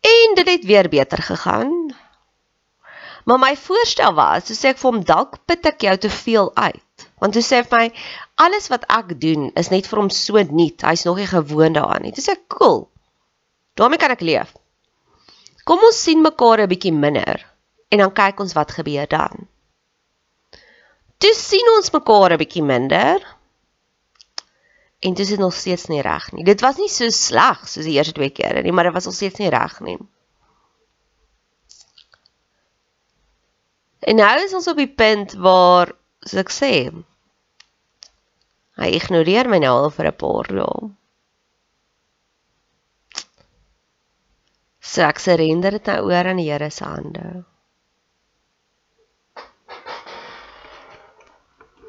En 0.00 0.34
dit 0.34 0.48
het 0.48 0.64
weer 0.64 0.88
beter 0.88 1.22
gegaan. 1.22 1.94
Maar 3.28 3.38
my 3.38 3.56
voorstel 3.60 4.14
was, 4.16 4.46
so 4.48 4.56
sê 4.56 4.70
ek 4.72 4.78
vir 4.80 4.88
hom 4.88 5.00
dalk 5.04 5.34
put 5.44 5.66
ek 5.68 5.84
jou 5.84 5.96
te 6.00 6.08
veel 6.08 6.46
uit. 6.56 7.08
Want 7.20 7.36
hy 7.36 7.42
sê 7.44 7.58
vir 7.66 7.82
my 7.82 7.88
alles 8.44 8.70
wat 8.72 8.86
ek 8.94 9.10
doen 9.20 9.50
is 9.60 9.68
net 9.68 9.90
vir 9.90 10.00
hom 10.00 10.08
so 10.14 10.40
nuut. 10.48 10.84
Hy's 10.86 11.04
nog 11.04 11.20
nie 11.20 11.28
gewoond 11.28 11.76
daaraan 11.76 12.06
nie. 12.06 12.14
Dis 12.16 12.30
ek 12.32 12.46
cool. 12.56 12.86
daarmee 13.78 14.00
kan 14.00 14.10
ek 14.10 14.24
leef. 14.26 14.56
Kom 15.68 15.84
ons 15.84 16.00
sien 16.02 16.24
mekaar 16.24 16.64
'n 16.64 16.70
bietjie 16.72 16.92
minder 17.04 17.44
en 17.92 18.00
dan 18.02 18.12
kyk 18.12 18.40
ons 18.40 18.56
wat 18.56 18.72
gebeur 18.72 19.06
dan. 19.06 19.46
Toe 21.18 21.34
sien 21.36 21.68
ons 21.76 21.92
mekaar 21.92 22.32
'n 22.32 22.40
bietjie 22.40 22.64
minder. 22.64 23.20
En 25.04 25.14
dit 25.14 25.28
is 25.28 25.38
nog 25.38 25.54
steeds 25.54 25.86
nie 25.92 26.02
reg 26.02 26.32
nie. 26.32 26.44
Dit 26.44 26.60
was 26.60 26.76
nie 26.76 26.88
so 26.88 27.10
sleg 27.10 27.68
soos 27.68 27.84
die 27.84 27.94
eerste 28.00 28.16
twee 28.16 28.30
kere 28.30 28.62
nie, 28.62 28.72
maar 28.72 28.84
dit 28.84 28.94
was 28.94 29.04
nog 29.04 29.14
steeds 29.14 29.38
nie 29.38 29.50
reg 29.50 29.80
nie. 29.80 29.98
En 34.00 34.16
nou 34.16 34.34
is 34.44 34.54
ons 34.54 34.68
op 34.70 34.78
die 34.78 34.90
punt 35.02 35.34
waar 35.42 35.92
soos 36.22 36.42
ek 36.44 36.52
sê, 36.54 36.72
hy 38.78 38.88
ignoreer 38.94 39.50
my 39.50 39.58
nou 39.64 39.74
al 39.74 39.90
vir 39.94 40.10
'n 40.10 40.18
paar 40.22 40.50
dae. 40.60 40.90
So 44.80 45.02
ek 45.02 45.18
surrender 45.20 45.76
dit 45.76 45.90
nou 45.90 46.00
oor 46.10 46.30
aan 46.30 46.40
die 46.40 46.50
Here 46.50 46.70
se 46.70 46.84
hande. 46.84 47.44